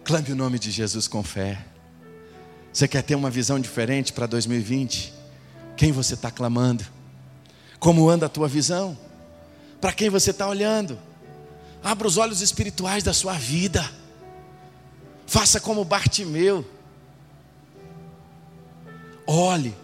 Clame 0.09 0.33
o 0.33 0.35
nome 0.35 0.59
de 0.59 0.71
Jesus 0.71 1.07
com 1.07 1.23
fé. 1.23 1.63
Você 2.73 2.89
quer 2.89 3.03
ter 3.03 3.15
uma 3.15 3.29
visão 3.29 3.61
diferente 3.61 4.11
para 4.11 4.25
2020? 4.25 5.13
Quem 5.77 5.93
você 5.93 6.15
está 6.15 6.31
clamando? 6.31 6.83
Como 7.79 8.09
anda 8.09 8.25
a 8.25 8.29
tua 8.31 8.49
visão? 8.49 8.97
Para 9.79 9.93
quem 9.93 10.09
você 10.09 10.31
está 10.31 10.49
olhando? 10.49 10.99
Abra 11.85 12.09
os 12.09 12.17
olhos 12.17 12.41
espirituais 12.41 13.05
da 13.05 13.13
sua 13.13 13.35
vida. 13.35 13.87
Faça 15.27 15.61
como 15.61 15.85
Bartimeu. 15.85 16.67
Olhe 19.27 19.77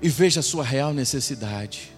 e 0.00 0.08
veja 0.08 0.40
a 0.40 0.42
sua 0.42 0.64
real 0.64 0.94
necessidade. 0.94 1.92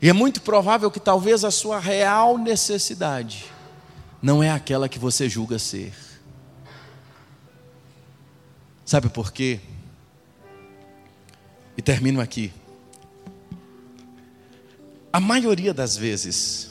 E 0.00 0.08
é 0.08 0.12
muito 0.12 0.40
provável 0.40 0.88
que 0.88 1.00
talvez 1.00 1.42
a 1.44 1.50
sua 1.50 1.80
real 1.80 2.38
necessidade 2.38 3.50
não 4.22 4.40
é 4.40 4.50
aquela 4.50 4.88
que 4.88 4.98
você 4.98 5.28
julga 5.28 5.58
ser. 5.58 5.92
Sabe 8.84 9.08
por 9.08 9.32
quê? 9.32 9.58
E 11.76 11.82
termino 11.82 12.20
aqui. 12.20 12.52
A 15.12 15.18
maioria 15.18 15.74
das 15.74 15.96
vezes, 15.96 16.70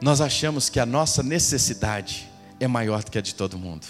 nós 0.00 0.20
achamos 0.20 0.68
que 0.68 0.80
a 0.80 0.86
nossa 0.86 1.22
necessidade 1.22 2.28
é 2.58 2.66
maior 2.66 3.04
do 3.04 3.10
que 3.10 3.18
a 3.18 3.20
de 3.20 3.34
todo 3.34 3.58
mundo. 3.58 3.86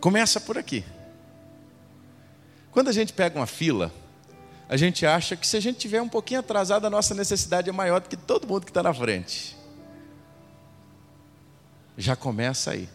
Começa 0.00 0.40
por 0.40 0.56
aqui. 0.56 0.84
Quando 2.70 2.88
a 2.88 2.92
gente 2.92 3.12
pega 3.12 3.38
uma 3.38 3.46
fila, 3.46 3.92
a 4.68 4.76
gente 4.76 5.04
acha 5.04 5.36
que 5.36 5.46
se 5.46 5.56
a 5.56 5.60
gente 5.60 5.78
tiver 5.78 6.00
um 6.00 6.08
pouquinho 6.08 6.40
atrasado, 6.40 6.86
a 6.86 6.90
nossa 6.90 7.14
necessidade 7.14 7.68
é 7.68 7.72
maior 7.72 8.00
do 8.00 8.08
que 8.08 8.16
todo 8.16 8.46
mundo 8.46 8.64
que 8.64 8.70
está 8.70 8.82
na 8.82 8.94
frente. 8.94 9.53
Já 11.96 12.16
começa 12.16 12.72
aí. 12.72 12.88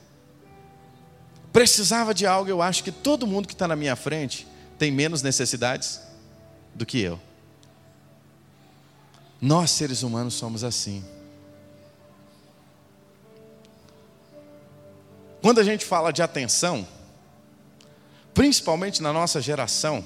Precisava 1.51 2.13
de 2.13 2.25
algo, 2.25 2.49
eu 2.49 2.61
acho 2.61 2.83
que 2.83 2.91
todo 2.91 3.25
mundo 3.25 3.47
que 3.47 3.53
está 3.53 3.67
na 3.67 3.75
minha 3.75 3.95
frente 3.95 4.47
tem 4.77 4.91
menos 4.91 5.21
necessidades 5.21 6.01
do 6.75 6.85
que 6.85 6.99
eu. 6.99 7.19
Nós, 9.41 9.71
seres 9.71 10.03
humanos, 10.03 10.33
somos 10.33 10.63
assim. 10.63 11.03
Quando 15.41 15.59
a 15.59 15.63
gente 15.63 15.85
fala 15.85 16.11
de 16.11 16.21
atenção, 16.21 16.85
principalmente 18.33 19.01
na 19.01 19.13
nossa 19.13 19.41
geração, 19.41 20.03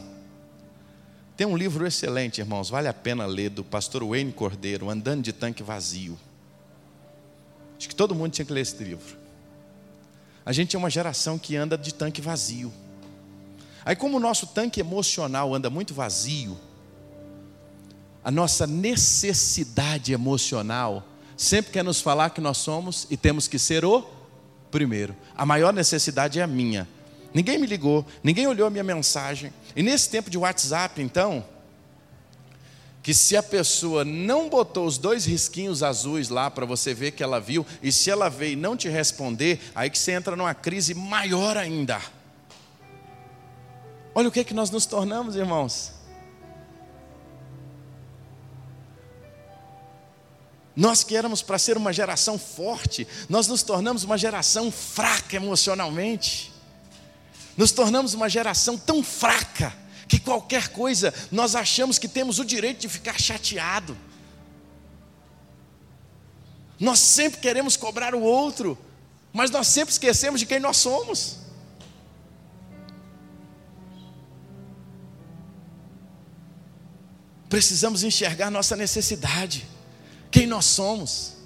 tem 1.36 1.48
um 1.48 1.58
livro 1.58 1.86
excelente, 1.88 2.40
irmãos, 2.40 2.70
vale 2.70 2.88
a 2.88 2.94
pena 2.94 3.26
ler, 3.26 3.50
do 3.50 3.64
pastor 3.64 4.04
Wayne 4.04 4.32
Cordeiro, 4.32 4.90
Andando 4.90 5.24
de 5.24 5.34
Tanque 5.34 5.64
Vazio. 5.64 6.18
Acho 7.84 7.90
que 7.90 7.96
todo 7.96 8.16
mundo 8.16 8.32
tinha 8.32 8.46
que 8.46 8.54
ler 8.54 8.62
esse 8.62 8.82
livro. 8.82 9.18
A 10.46 10.54
gente 10.54 10.74
é 10.74 10.80
uma 10.80 10.90
geração 10.90 11.38
que 11.38 11.58
anda 11.58 11.78
de 11.78 11.94
tanque 11.94 12.22
vazio. 12.22 12.72
Aí, 13.84 13.94
como 13.94 14.16
o 14.16 14.20
nosso 14.22 14.48
tanque 14.48 14.80
emocional 14.80 15.54
anda 15.54 15.70
muito 15.70 15.94
vazio, 15.94 16.58
a 18.24 18.32
nossa 18.32 18.66
necessidade 18.66 20.14
emocional 20.14 21.04
sempre 21.36 21.74
quer 21.74 21.84
nos 21.84 22.00
falar 22.00 22.30
que 22.30 22.40
nós 22.40 22.58
somos 22.58 23.06
e 23.10 23.18
temos 23.18 23.50
que 23.50 23.60
ser 23.60 23.84
o 23.84 24.10
primeiro. 24.72 25.14
A 25.36 25.46
maior 25.46 25.74
necessidade 25.74 26.40
é 26.40 26.42
a 26.42 26.48
minha. 26.48 26.88
Ninguém 27.34 27.58
me 27.58 27.68
ligou, 27.68 28.06
ninguém 28.24 28.48
olhou 28.48 28.66
a 28.66 28.70
minha 28.70 28.84
mensagem. 28.86 29.52
E 29.76 29.84
nesse 29.84 30.10
tempo 30.10 30.30
de 30.30 30.38
WhatsApp, 30.38 31.02
então, 31.02 31.44
que 33.04 33.14
se 33.14 33.36
a 33.36 33.44
pessoa 33.44 34.06
não 34.06 34.48
botou 34.48 34.88
os 34.88 34.98
dois 34.98 35.26
risquinhos 35.26 35.84
azuis 35.84 36.30
lá 36.30 36.50
para 36.50 36.66
você 36.66 36.94
ver 36.94 37.12
que 37.12 37.22
ela 37.22 37.38
viu, 37.38 37.66
e 37.82 37.92
se 37.92 38.10
ela 38.10 38.30
veio 38.30 38.54
e 38.54 38.56
não 38.56 38.78
te 38.78 38.88
responder, 38.88 39.60
aí 39.76 39.90
que 39.90 40.00
você 40.00 40.14
entra 40.14 40.38
numa 40.38 40.56
crise 40.56 40.94
maior 40.94 41.58
ainda. 41.58 42.02
Olha 44.16 44.30
o 44.30 44.32
que 44.32 44.40
é 44.40 44.44
que 44.46 44.54
nós 44.54 44.72
nos 44.72 44.86
tornamos, 44.86 45.36
irmãos. 45.36 45.92
Nós 50.74 51.04
que 51.04 51.18
éramos 51.18 51.42
para 51.42 51.60
ser 51.60 51.76
uma 51.76 51.92
geração 51.92 52.40
forte, 52.40 53.06
nós 53.28 53.48
nos 53.48 53.64
tornamos 53.64 54.06
uma 54.06 54.18
geração 54.18 54.72
fraca 54.72 55.36
emocionalmente. 55.36 56.54
Nos 57.58 57.72
tornamos 57.74 58.14
uma 58.14 58.30
geração 58.30 58.78
tão 58.78 59.04
fraca 59.04 59.83
que 60.08 60.20
qualquer 60.20 60.70
coisa 60.70 61.14
nós 61.32 61.56
achamos 61.56 61.98
que 61.98 62.08
temos 62.08 62.40
o 62.40 62.46
direito 62.46 62.80
de 62.80 62.90
ficar 62.90 63.20
chateado. 63.20 63.98
Nós 66.80 67.00
sempre 67.00 67.40
queremos 67.40 67.78
cobrar 67.78 68.14
o 68.16 68.22
outro, 68.22 68.78
mas 69.32 69.50
nós 69.52 69.68
sempre 69.68 69.92
esquecemos 69.92 70.40
de 70.40 70.46
quem 70.46 70.60
nós 70.60 70.78
somos. 70.78 71.38
Precisamos 77.50 78.04
enxergar 78.04 78.50
nossa 78.50 78.76
necessidade, 78.76 79.68
quem 80.32 80.48
nós 80.48 80.66
somos 80.66 81.43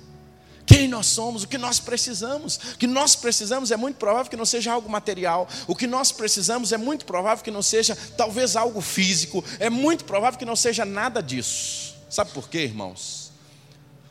quem 0.68 0.86
nós 0.86 1.06
somos, 1.06 1.44
o 1.44 1.48
que 1.48 1.58
nós 1.58 1.80
precisamos. 1.80 2.58
O 2.74 2.78
que 2.78 2.86
nós 2.86 3.16
precisamos 3.16 3.72
é 3.72 3.78
muito 3.78 3.96
provável 3.96 4.30
que 4.30 4.36
não 4.36 4.46
seja 4.46 4.74
algo 4.74 4.90
material, 4.90 5.48
o 5.66 5.74
que 5.74 5.88
nós 5.88 6.12
precisamos 6.12 6.74
é 6.74 6.78
muito 6.78 7.06
provável 7.06 7.44
que 7.44 7.50
não 7.50 7.62
seja 7.62 7.98
talvez 8.18 8.58
algo 8.58 8.82
físico, 8.82 9.44
é 9.60 9.70
muito 9.70 10.04
provável 10.04 10.38
que 10.38 10.46
não 10.46 10.58
seja 10.58 10.84
nada 10.84 11.24
disso. 11.24 11.96
Sabe 12.10 12.32
por 12.32 12.50
quê, 12.50 12.60
irmãos? 12.60 13.32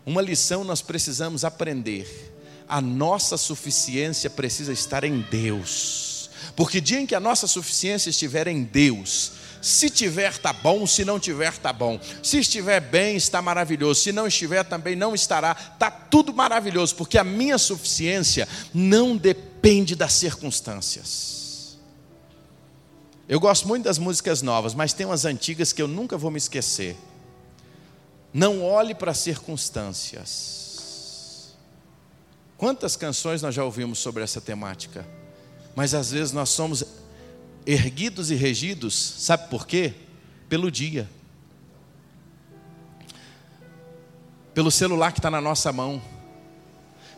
Uma 0.06 0.22
lição 0.22 0.64
nós 0.64 0.80
precisamos 0.80 1.44
aprender. 1.44 2.32
A 2.66 2.80
nossa 2.80 3.36
suficiência 3.36 4.30
precisa 4.30 4.72
estar 4.72 5.04
em 5.04 5.20
Deus. 5.30 6.30
Porque 6.56 6.80
dia 6.80 7.00
em 7.00 7.06
que 7.06 7.14
a 7.14 7.20
nossa 7.20 7.46
suficiência 7.46 8.08
estiver 8.08 8.48
em 8.48 8.62
Deus, 8.64 9.32
se 9.66 9.90
tiver, 9.90 10.38
tá 10.38 10.52
bom, 10.52 10.86
se 10.86 11.04
não 11.04 11.18
tiver, 11.18 11.58
tá 11.58 11.72
bom. 11.72 11.98
Se 12.22 12.38
estiver 12.38 12.78
bem, 12.78 13.16
está 13.16 13.42
maravilhoso. 13.42 14.00
Se 14.00 14.12
não 14.12 14.28
estiver, 14.28 14.62
também 14.62 14.94
não 14.94 15.12
estará. 15.12 15.56
Tá 15.56 15.90
tudo 15.90 16.32
maravilhoso, 16.32 16.94
porque 16.94 17.18
a 17.18 17.24
minha 17.24 17.58
suficiência 17.58 18.46
não 18.72 19.16
depende 19.16 19.96
das 19.96 20.12
circunstâncias. 20.12 21.76
Eu 23.28 23.40
gosto 23.40 23.66
muito 23.66 23.82
das 23.82 23.98
músicas 23.98 24.40
novas, 24.40 24.72
mas 24.72 24.92
tem 24.92 25.04
umas 25.04 25.24
antigas 25.24 25.72
que 25.72 25.82
eu 25.82 25.88
nunca 25.88 26.16
vou 26.16 26.30
me 26.30 26.38
esquecer. 26.38 26.96
Não 28.32 28.62
olhe 28.62 28.94
para 28.94 29.10
as 29.10 29.18
circunstâncias. 29.18 31.56
Quantas 32.56 32.94
canções 32.94 33.42
nós 33.42 33.52
já 33.52 33.64
ouvimos 33.64 33.98
sobre 33.98 34.22
essa 34.22 34.40
temática? 34.40 35.04
Mas 35.74 35.92
às 35.92 36.12
vezes 36.12 36.32
nós 36.32 36.50
somos 36.50 36.84
erguidos 37.66 38.30
e 38.30 38.34
regidos, 38.36 38.94
sabe 38.94 39.48
por 39.48 39.66
quê? 39.66 39.92
Pelo 40.48 40.70
dia, 40.70 41.10
pelo 44.54 44.70
celular 44.70 45.12
que 45.12 45.18
está 45.18 45.30
na 45.30 45.40
nossa 45.40 45.72
mão. 45.72 46.00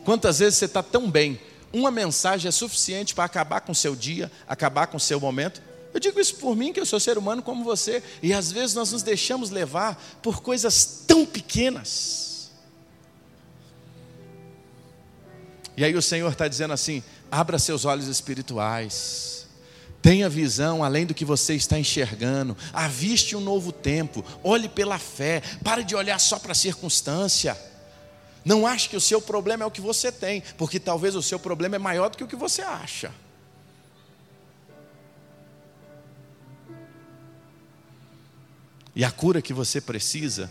Quantas 0.03 0.39
vezes 0.39 0.57
você 0.57 0.65
está 0.65 0.81
tão 0.81 1.09
bem, 1.09 1.39
uma 1.71 1.91
mensagem 1.91 2.49
é 2.49 2.51
suficiente 2.51 3.13
para 3.13 3.25
acabar 3.25 3.61
com 3.61 3.71
o 3.71 3.75
seu 3.75 3.95
dia, 3.95 4.31
acabar 4.47 4.87
com 4.87 4.97
o 4.97 4.99
seu 4.99 5.19
momento? 5.19 5.61
Eu 5.93 5.99
digo 5.99 6.19
isso 6.19 6.35
por 6.37 6.55
mim, 6.55 6.73
que 6.73 6.79
eu 6.79 6.85
sou 6.85 6.99
ser 6.99 7.17
humano 7.17 7.43
como 7.43 7.63
você, 7.63 8.01
e 8.21 8.33
às 8.33 8.51
vezes 8.51 8.75
nós 8.75 8.91
nos 8.91 9.03
deixamos 9.03 9.51
levar 9.51 10.01
por 10.21 10.41
coisas 10.41 11.03
tão 11.05 11.25
pequenas. 11.25 12.51
E 15.77 15.83
aí 15.83 15.95
o 15.95 16.01
Senhor 16.01 16.31
está 16.31 16.47
dizendo 16.47 16.73
assim: 16.73 17.03
abra 17.31 17.57
seus 17.57 17.85
olhos 17.85 18.07
espirituais 18.07 19.38
Tenha 20.01 20.29
visão 20.29 20.83
além 20.83 21.05
do 21.05 21.13
que 21.13 21.25
você 21.25 21.55
está 21.55 21.77
enxergando. 21.77 22.55
Aviste 22.71 23.35
um 23.35 23.41
novo 23.41 23.71
tempo. 23.71 24.23
Olhe 24.43 24.69
pela 24.69 24.97
fé. 24.97 25.41
Pare 25.63 25.83
de 25.83 25.95
olhar 25.95 26.19
só 26.19 26.39
para 26.39 26.53
a 26.53 26.55
circunstância. 26.55 27.57
Não 28.45 28.65
ache 28.65 28.87
que 28.87 28.95
o 28.95 29.01
seu 29.01 29.21
problema 29.21 29.63
é 29.63 29.67
o 29.67 29.71
que 29.71 29.81
você 29.81 30.11
tem, 30.11 30.41
porque 30.57 30.79
talvez 30.79 31.15
o 31.15 31.21
seu 31.21 31.37
problema 31.37 31.75
é 31.75 31.79
maior 31.79 32.09
do 32.09 32.17
que 32.17 32.23
o 32.23 32.27
que 32.27 32.35
você 32.35 32.61
acha. 32.61 33.13
E 38.95 39.03
a 39.03 39.11
cura 39.11 39.41
que 39.41 39.53
você 39.53 39.79
precisa, 39.79 40.49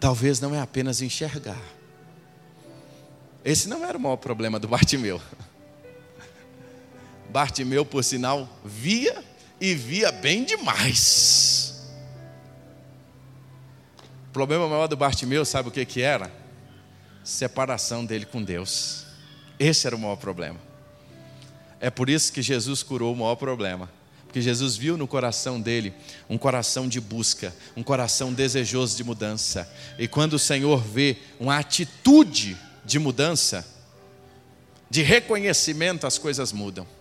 talvez 0.00 0.40
não 0.40 0.54
é 0.54 0.60
apenas 0.60 1.00
enxergar. 1.00 1.60
Esse 3.44 3.68
não 3.68 3.84
era 3.84 3.96
o 3.96 4.00
maior 4.00 4.16
problema 4.16 4.58
do 4.58 4.66
Bartimeu. 4.66 5.20
Bartimeu, 7.36 7.84
por 7.84 8.02
sinal, 8.02 8.48
via 8.64 9.22
e 9.60 9.74
via 9.74 10.10
bem 10.10 10.42
demais. 10.42 11.86
O 14.30 14.32
problema 14.32 14.66
maior 14.66 14.86
do 14.86 14.96
Bartimeu, 14.96 15.44
sabe 15.44 15.68
o 15.68 15.70
que, 15.70 15.84
que 15.84 16.00
era? 16.00 16.32
Separação 17.22 18.06
dele 18.06 18.24
com 18.24 18.42
Deus. 18.42 19.04
Esse 19.58 19.86
era 19.86 19.94
o 19.94 19.98
maior 19.98 20.16
problema. 20.16 20.58
É 21.78 21.90
por 21.90 22.08
isso 22.08 22.32
que 22.32 22.40
Jesus 22.40 22.82
curou 22.82 23.12
o 23.12 23.16
maior 23.18 23.36
problema. 23.36 23.90
Porque 24.24 24.40
Jesus 24.40 24.74
viu 24.74 24.96
no 24.96 25.06
coração 25.06 25.60
dele 25.60 25.92
um 26.30 26.38
coração 26.38 26.88
de 26.88 27.02
busca, 27.02 27.54
um 27.76 27.82
coração 27.82 28.32
desejoso 28.32 28.96
de 28.96 29.04
mudança. 29.04 29.70
E 29.98 30.08
quando 30.08 30.32
o 30.32 30.38
Senhor 30.38 30.82
vê 30.82 31.18
uma 31.38 31.58
atitude 31.58 32.56
de 32.82 32.98
mudança, 32.98 33.62
de 34.88 35.02
reconhecimento, 35.02 36.06
as 36.06 36.16
coisas 36.16 36.50
mudam. 36.50 36.95